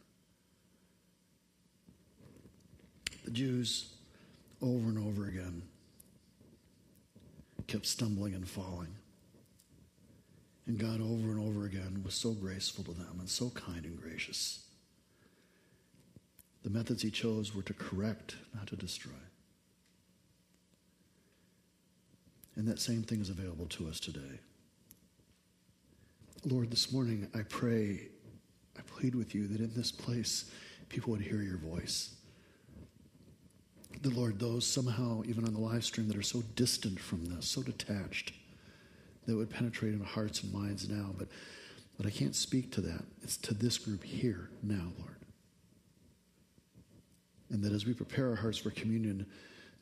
The 3.31 3.37
Jews, 3.37 3.93
over 4.61 4.89
and 4.89 4.97
over 4.97 5.25
again, 5.25 5.61
kept 7.65 7.85
stumbling 7.85 8.33
and 8.33 8.45
falling. 8.45 8.93
And 10.67 10.77
God, 10.77 10.99
over 10.99 11.31
and 11.31 11.39
over 11.39 11.65
again, 11.65 12.01
was 12.03 12.13
so 12.13 12.31
graceful 12.31 12.83
to 12.83 12.91
them 12.91 13.19
and 13.19 13.29
so 13.29 13.49
kind 13.51 13.85
and 13.85 13.97
gracious. 13.97 14.65
The 16.63 16.71
methods 16.71 17.03
he 17.03 17.09
chose 17.09 17.55
were 17.55 17.61
to 17.61 17.73
correct, 17.73 18.35
not 18.53 18.67
to 18.67 18.75
destroy. 18.75 19.13
And 22.57 22.67
that 22.67 22.81
same 22.81 23.01
thing 23.01 23.21
is 23.21 23.29
available 23.29 23.67
to 23.67 23.87
us 23.87 24.01
today. 24.01 24.41
Lord, 26.43 26.69
this 26.69 26.91
morning 26.91 27.29
I 27.33 27.43
pray, 27.43 28.09
I 28.77 28.81
plead 28.87 29.15
with 29.15 29.33
you 29.33 29.47
that 29.47 29.61
in 29.61 29.71
this 29.73 29.89
place 29.89 30.51
people 30.89 31.11
would 31.11 31.21
hear 31.21 31.41
your 31.41 31.57
voice 31.57 32.15
the 34.01 34.09
Lord, 34.09 34.39
those 34.39 34.65
somehow, 34.65 35.21
even 35.25 35.45
on 35.45 35.53
the 35.53 35.59
live 35.59 35.85
stream, 35.85 36.07
that 36.07 36.17
are 36.17 36.23
so 36.23 36.41
distant 36.55 36.99
from 36.99 37.25
this, 37.25 37.47
so 37.47 37.61
detached, 37.61 38.33
that 39.27 39.35
would 39.35 39.49
penetrate 39.49 39.93
into 39.93 40.05
hearts 40.05 40.41
and 40.41 40.51
minds 40.51 40.89
now. 40.89 41.13
But, 41.17 41.27
but 41.97 42.07
I 42.07 42.09
can't 42.09 42.35
speak 42.35 42.71
to 42.73 42.81
that. 42.81 43.03
It's 43.21 43.37
to 43.37 43.53
this 43.53 43.77
group 43.77 44.03
here 44.03 44.49
now, 44.63 44.91
Lord. 44.97 45.17
And 47.51 47.63
that 47.63 47.73
as 47.73 47.85
we 47.85 47.93
prepare 47.93 48.29
our 48.29 48.35
hearts 48.35 48.57
for 48.57 48.71
communion, 48.71 49.25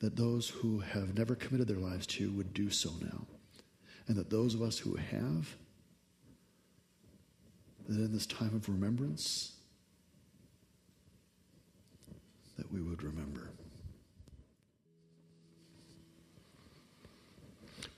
that 0.00 0.16
those 0.16 0.48
who 0.48 0.80
have 0.80 1.16
never 1.16 1.34
committed 1.34 1.68
their 1.68 1.78
lives 1.78 2.06
to 2.08 2.24
you 2.24 2.32
would 2.32 2.52
do 2.52 2.68
so 2.68 2.90
now. 3.00 3.26
And 4.06 4.16
that 4.16 4.28
those 4.28 4.54
of 4.54 4.60
us 4.60 4.78
who 4.78 4.96
have, 4.96 5.54
that 7.88 7.96
in 7.96 8.12
this 8.12 8.26
time 8.26 8.54
of 8.54 8.68
remembrance, 8.68 9.52
that 12.58 12.70
we 12.72 12.82
would 12.82 13.02
remember. 13.02 13.50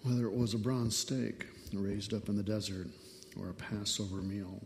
Whether 0.03 0.26
it 0.26 0.34
was 0.34 0.55
a 0.55 0.59
bronze 0.59 0.96
snake 0.96 1.46
raised 1.72 2.12
up 2.12 2.28
in 2.28 2.36
the 2.36 2.42
desert 2.42 2.88
or 3.38 3.50
a 3.50 3.55
Passover 3.55 4.16
meal, 4.16 4.61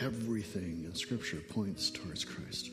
everything 0.00 0.84
in 0.86 0.94
Scripture 0.94 1.42
points 1.50 1.90
towards 1.90 2.24
Christ. 2.24 2.70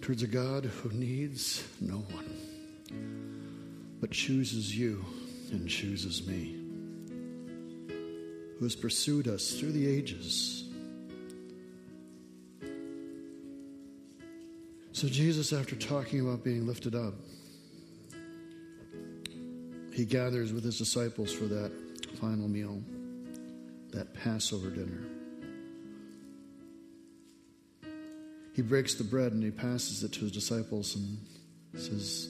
Towards 0.00 0.22
a 0.22 0.28
God 0.28 0.66
who 0.66 0.90
needs 0.90 1.64
no 1.80 1.96
one, 1.96 2.36
but 4.00 4.12
chooses 4.12 4.76
you 4.76 5.04
and 5.50 5.68
chooses 5.68 6.26
me, 6.28 6.56
who 8.58 8.64
has 8.64 8.76
pursued 8.76 9.26
us 9.26 9.50
through 9.50 9.72
the 9.72 9.86
ages. 9.86 10.64
So, 14.92 15.08
Jesus, 15.08 15.52
after 15.52 15.76
talking 15.76 16.20
about 16.20 16.42
being 16.42 16.66
lifted 16.66 16.94
up, 16.94 17.14
he 19.98 20.04
gathers 20.04 20.52
with 20.52 20.62
his 20.62 20.78
disciples 20.78 21.32
for 21.32 21.46
that 21.46 21.72
final 22.20 22.46
meal, 22.46 22.80
that 23.90 24.14
Passover 24.14 24.70
dinner. 24.70 25.02
He 28.54 28.62
breaks 28.62 28.94
the 28.94 29.02
bread 29.02 29.32
and 29.32 29.42
he 29.42 29.50
passes 29.50 30.04
it 30.04 30.12
to 30.12 30.20
his 30.20 30.30
disciples 30.30 30.94
and 30.94 31.18
says, 31.74 32.28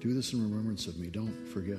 Do 0.00 0.12
this 0.12 0.34
in 0.34 0.42
remembrance 0.42 0.86
of 0.88 0.98
me. 0.98 1.06
Don't 1.08 1.48
forget. 1.48 1.78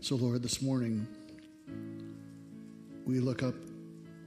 So, 0.00 0.16
Lord, 0.16 0.42
this 0.42 0.60
morning 0.60 1.06
we 3.06 3.20
look 3.20 3.42
up 3.42 3.54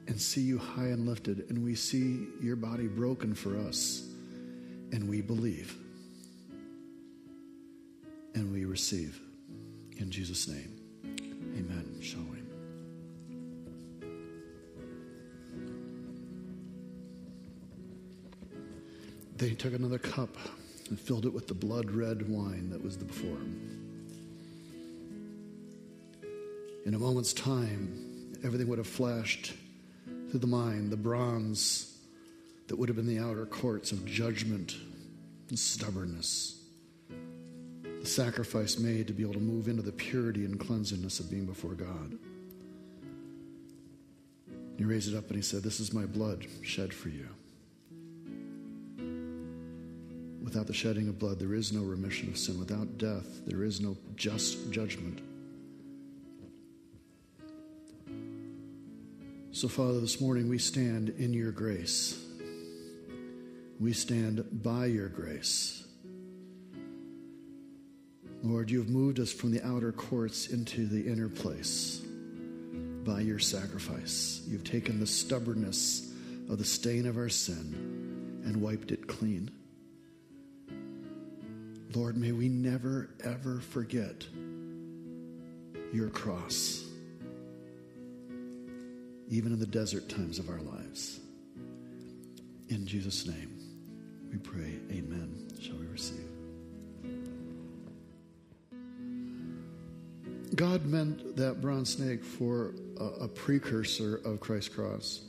and 0.07 0.19
see 0.19 0.41
you 0.41 0.57
high 0.57 0.87
and 0.87 1.05
lifted, 1.05 1.45
and 1.49 1.63
we 1.63 1.75
see 1.75 2.25
your 2.41 2.55
body 2.55 2.87
broken 2.87 3.35
for 3.35 3.59
us, 3.59 4.09
and 4.91 5.07
we 5.07 5.21
believe 5.21 5.77
and 8.35 8.51
we 8.51 8.65
receive. 8.65 9.19
In 9.97 10.11
Jesus' 10.11 10.47
name, 10.47 10.79
amen. 11.57 11.99
Shall 12.01 12.21
we? 12.21 12.39
They 19.35 19.53
took 19.55 19.73
another 19.73 19.97
cup 19.97 20.35
and 20.89 20.99
filled 20.99 21.25
it 21.25 21.33
with 21.33 21.47
the 21.47 21.53
blood 21.53 21.91
red 21.91 22.27
wine 22.29 22.69
that 22.71 22.83
was 22.83 22.97
before 22.97 23.37
him. 23.37 23.79
In 26.85 26.93
a 26.93 26.99
moment's 26.99 27.33
time, 27.33 28.33
everything 28.43 28.67
would 28.67 28.79
have 28.79 28.87
flashed 28.87 29.53
through 30.29 30.39
the 30.39 30.47
mind 30.47 30.91
the 30.91 30.97
bronze 30.97 31.97
that 32.67 32.77
would 32.77 32.89
have 32.89 32.95
been 32.95 33.07
the 33.07 33.19
outer 33.19 33.45
courts 33.45 33.91
of 33.91 34.05
judgment 34.05 34.75
and 35.49 35.57
stubbornness 35.57 36.58
sacrifice 38.09 38.77
made 38.77 39.07
to 39.07 39.13
be 39.13 39.23
able 39.23 39.33
to 39.33 39.39
move 39.39 39.67
into 39.67 39.81
the 39.81 39.91
purity 39.91 40.45
and 40.45 40.59
cleansingness 40.59 41.19
of 41.19 41.29
being 41.29 41.45
before 41.45 41.73
God. 41.73 42.17
He 44.77 44.85
raised 44.85 45.13
it 45.13 45.17
up 45.17 45.27
and 45.27 45.35
he 45.35 45.41
said, 45.41 45.61
This 45.61 45.79
is 45.79 45.93
my 45.93 46.05
blood 46.05 46.45
shed 46.61 46.93
for 46.93 47.09
you. 47.09 47.27
Without 50.41 50.67
the 50.67 50.73
shedding 50.73 51.07
of 51.09 51.19
blood, 51.19 51.37
there 51.37 51.53
is 51.53 51.71
no 51.73 51.81
remission 51.81 52.29
of 52.29 52.37
sin. 52.37 52.57
Without 52.57 52.97
death, 52.97 53.45
there 53.45 53.63
is 53.63 53.81
no 53.81 53.97
just 54.15 54.71
judgment. 54.71 55.19
So, 59.51 59.67
Father, 59.67 59.99
this 59.99 60.21
morning 60.21 60.47
we 60.47 60.57
stand 60.57 61.09
in 61.09 61.33
your 61.33 61.51
grace. 61.51 62.17
We 63.79 63.91
stand 63.93 64.45
by 64.63 64.85
your 64.85 65.09
grace. 65.09 65.83
Lord, 68.49 68.71
you 68.71 68.79
have 68.79 68.89
moved 68.89 69.19
us 69.19 69.31
from 69.31 69.51
the 69.51 69.63
outer 69.63 69.91
courts 69.91 70.47
into 70.47 70.87
the 70.87 71.07
inner 71.07 71.29
place 71.29 72.01
by 73.03 73.21
your 73.21 73.37
sacrifice. 73.37 74.41
You've 74.47 74.63
taken 74.63 74.99
the 74.99 75.05
stubbornness 75.05 76.11
of 76.49 76.57
the 76.57 76.65
stain 76.65 77.05
of 77.05 77.15
our 77.17 77.29
sin 77.29 78.41
and 78.45 78.59
wiped 78.59 78.91
it 78.91 79.07
clean. 79.07 79.51
Lord, 81.93 82.17
may 82.17 82.31
we 82.31 82.49
never, 82.49 83.11
ever 83.23 83.59
forget 83.59 84.25
your 85.93 86.09
cross, 86.09 86.83
even 89.29 89.53
in 89.53 89.59
the 89.59 89.67
desert 89.67 90.09
times 90.09 90.39
of 90.39 90.49
our 90.49 90.61
lives. 90.61 91.19
In 92.69 92.87
Jesus' 92.87 93.27
name, 93.27 93.51
we 94.31 94.39
pray, 94.39 94.79
Amen. 94.91 95.47
Shall 95.61 95.77
we 95.77 95.85
receive? 95.85 96.28
God 100.59 100.85
meant 100.85 101.37
that 101.37 101.61
bronze 101.61 101.93
snake 101.95 102.21
for 102.21 102.73
a, 102.99 103.05
a 103.05 103.27
precursor 103.29 104.17
of 104.25 104.41
Christ's 104.41 104.67
cross. 104.67 105.21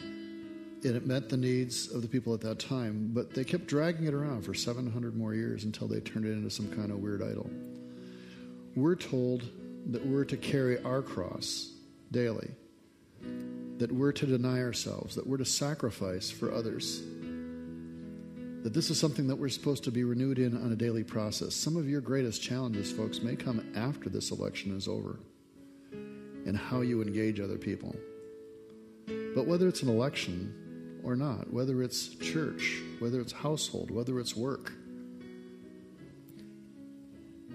And 0.00 0.94
it 0.94 1.04
met 1.04 1.28
the 1.28 1.36
needs 1.36 1.90
of 1.90 2.02
the 2.02 2.08
people 2.08 2.34
at 2.34 2.40
that 2.42 2.60
time, 2.60 3.10
but 3.12 3.34
they 3.34 3.42
kept 3.42 3.66
dragging 3.66 4.06
it 4.06 4.14
around 4.14 4.42
for 4.42 4.54
700 4.54 5.16
more 5.16 5.34
years 5.34 5.64
until 5.64 5.88
they 5.88 5.98
turned 5.98 6.24
it 6.24 6.30
into 6.30 6.50
some 6.50 6.70
kind 6.70 6.92
of 6.92 7.00
weird 7.00 7.20
idol. 7.20 7.50
We're 8.76 8.94
told 8.94 9.42
that 9.86 10.06
we're 10.06 10.24
to 10.26 10.36
carry 10.36 10.80
our 10.84 11.02
cross 11.02 11.72
daily, 12.12 12.52
that 13.78 13.90
we're 13.90 14.12
to 14.12 14.24
deny 14.24 14.60
ourselves, 14.60 15.16
that 15.16 15.26
we're 15.26 15.38
to 15.38 15.44
sacrifice 15.44 16.30
for 16.30 16.52
others 16.52 17.02
that 18.62 18.74
this 18.74 18.90
is 18.90 19.00
something 19.00 19.26
that 19.28 19.36
we're 19.36 19.48
supposed 19.48 19.84
to 19.84 19.90
be 19.90 20.04
renewed 20.04 20.38
in 20.38 20.56
on 20.56 20.72
a 20.72 20.76
daily 20.76 21.04
process. 21.04 21.54
Some 21.54 21.76
of 21.76 21.88
your 21.88 22.00
greatest 22.00 22.42
challenges, 22.42 22.92
folks, 22.92 23.22
may 23.22 23.34
come 23.34 23.72
after 23.74 24.10
this 24.10 24.30
election 24.30 24.76
is 24.76 24.86
over 24.86 25.18
and 26.46 26.56
how 26.56 26.82
you 26.82 27.00
engage 27.00 27.40
other 27.40 27.56
people. 27.56 27.94
But 29.34 29.46
whether 29.46 29.66
it's 29.66 29.82
an 29.82 29.88
election 29.88 31.00
or 31.02 31.16
not, 31.16 31.50
whether 31.52 31.82
it's 31.82 32.08
church, 32.16 32.80
whether 32.98 33.20
it's 33.20 33.32
household, 33.32 33.90
whether 33.90 34.20
it's 34.20 34.36
work, 34.36 34.72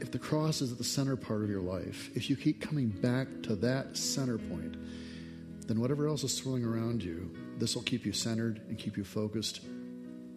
if 0.01 0.11
the 0.11 0.19
cross 0.19 0.61
is 0.61 0.71
at 0.71 0.77
the 0.77 0.83
center 0.83 1.15
part 1.15 1.43
of 1.43 1.49
your 1.49 1.61
life, 1.61 2.09
if 2.15 2.29
you 2.29 2.35
keep 2.35 2.61
coming 2.61 2.89
back 2.89 3.27
to 3.43 3.55
that 3.57 3.95
center 3.95 4.37
point, 4.37 4.75
then 5.67 5.79
whatever 5.79 6.07
else 6.07 6.23
is 6.23 6.33
swirling 6.33 6.65
around 6.65 7.03
you, 7.03 7.31
this 7.57 7.75
will 7.75 7.83
keep 7.83 8.05
you 8.05 8.11
centered 8.11 8.61
and 8.67 8.77
keep 8.77 8.97
you 8.97 9.03
focused 9.03 9.61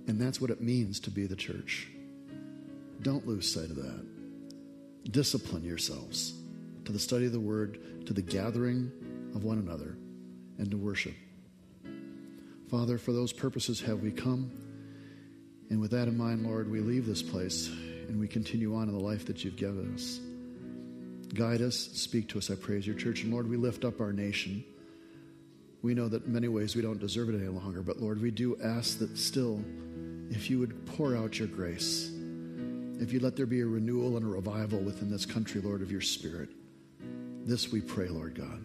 and 0.08 0.18
that's 0.18 0.40
what 0.40 0.50
it 0.50 0.60
means 0.60 0.98
to 1.00 1.10
be 1.10 1.26
the 1.26 1.36
church. 1.36 1.86
Don't 3.02 3.26
lose 3.26 3.52
sight 3.52 3.70
of 3.70 3.76
that. 3.76 4.04
Discipline 5.12 5.62
yourselves 5.62 6.34
to 6.86 6.92
the 6.92 6.98
study 6.98 7.26
of 7.26 7.32
the 7.32 7.38
word, 7.38 8.06
to 8.06 8.14
the 8.14 8.22
gathering 8.22 8.90
of 9.34 9.44
one 9.44 9.58
another, 9.58 9.96
and 10.56 10.70
to 10.70 10.76
worship. 10.78 11.14
Father, 12.70 12.98
for 12.98 13.12
those 13.12 13.32
purposes 13.32 13.80
have 13.82 14.00
we 14.00 14.10
come. 14.10 14.50
And 15.70 15.80
with 15.80 15.90
that 15.90 16.08
in 16.08 16.16
mind, 16.16 16.46
Lord, 16.46 16.70
we 16.70 16.80
leave 16.80 17.06
this 17.06 17.22
place 17.22 17.68
and 17.68 18.18
we 18.18 18.26
continue 18.26 18.74
on 18.74 18.88
in 18.88 18.94
the 18.94 19.04
life 19.04 19.26
that 19.26 19.44
you've 19.44 19.56
given 19.56 19.92
us. 19.94 20.20
Guide 21.34 21.60
us, 21.60 21.76
speak 21.76 22.28
to 22.30 22.38
us, 22.38 22.50
I 22.50 22.54
praise 22.54 22.86
your 22.86 22.96
church. 22.96 23.22
And 23.22 23.32
Lord, 23.32 23.48
we 23.48 23.58
lift 23.58 23.84
up 23.84 24.00
our 24.00 24.12
nation. 24.12 24.64
We 25.82 25.92
know 25.92 26.08
that 26.08 26.24
in 26.24 26.32
many 26.32 26.48
ways 26.48 26.74
we 26.74 26.80
don't 26.80 26.98
deserve 26.98 27.28
it 27.28 27.34
any 27.34 27.48
longer, 27.48 27.82
but 27.82 27.98
Lord, 27.98 28.20
we 28.22 28.30
do 28.30 28.58
ask 28.62 28.98
that 29.00 29.18
still 29.18 29.62
if 30.30 30.50
you 30.50 30.58
would 30.58 30.86
pour 30.86 31.16
out 31.16 31.38
your 31.38 31.48
grace, 31.48 32.10
if 33.00 33.12
you 33.12 33.20
let 33.20 33.36
there 33.36 33.46
be 33.46 33.60
a 33.60 33.66
renewal 33.66 34.16
and 34.16 34.24
a 34.24 34.28
revival 34.28 34.80
within 34.80 35.10
this 35.10 35.24
country, 35.24 35.60
Lord, 35.60 35.82
of 35.82 35.90
your 35.90 36.00
Spirit. 36.00 36.50
This 37.44 37.72
we 37.72 37.80
pray, 37.80 38.08
Lord 38.08 38.34
God. 38.34 38.62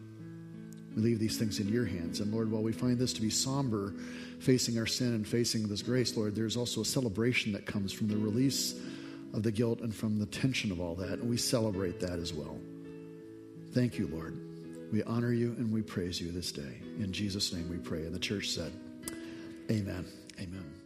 We 0.95 1.01
leave 1.01 1.19
these 1.19 1.37
things 1.37 1.59
in 1.59 1.69
your 1.69 1.85
hands. 1.85 2.19
And 2.19 2.31
Lord, 2.33 2.51
while 2.51 2.61
we 2.61 2.71
find 2.71 2.97
this 2.97 3.13
to 3.13 3.21
be 3.21 3.29
somber, 3.29 3.93
facing 4.39 4.77
our 4.77 4.85
sin 4.85 5.13
and 5.13 5.27
facing 5.27 5.67
this 5.67 5.81
grace, 5.81 6.15
Lord, 6.15 6.35
there's 6.35 6.57
also 6.57 6.81
a 6.81 6.85
celebration 6.85 7.51
that 7.53 7.65
comes 7.65 7.91
from 7.91 8.07
the 8.07 8.17
release 8.17 8.79
of 9.33 9.41
the 9.41 9.51
guilt 9.51 9.81
and 9.81 9.93
from 9.93 10.19
the 10.19 10.25
tension 10.25 10.71
of 10.71 10.79
all 10.79 10.95
that. 10.95 11.19
And 11.19 11.29
we 11.29 11.37
celebrate 11.37 11.99
that 11.99 12.19
as 12.19 12.33
well. 12.33 12.57
Thank 13.71 13.97
you, 13.97 14.07
Lord. 14.07 14.37
We 14.91 15.01
honor 15.03 15.33
you 15.33 15.55
and 15.57 15.71
we 15.71 15.81
praise 15.81 16.21
you 16.21 16.31
this 16.31 16.51
day. 16.51 16.81
In 16.99 17.11
Jesus' 17.11 17.51
name 17.51 17.67
we 17.69 17.77
pray. 17.77 18.03
And 18.03 18.13
the 18.13 18.19
church 18.19 18.49
said, 18.49 18.71
Amen. 19.71 20.05
Amen. 20.39 20.82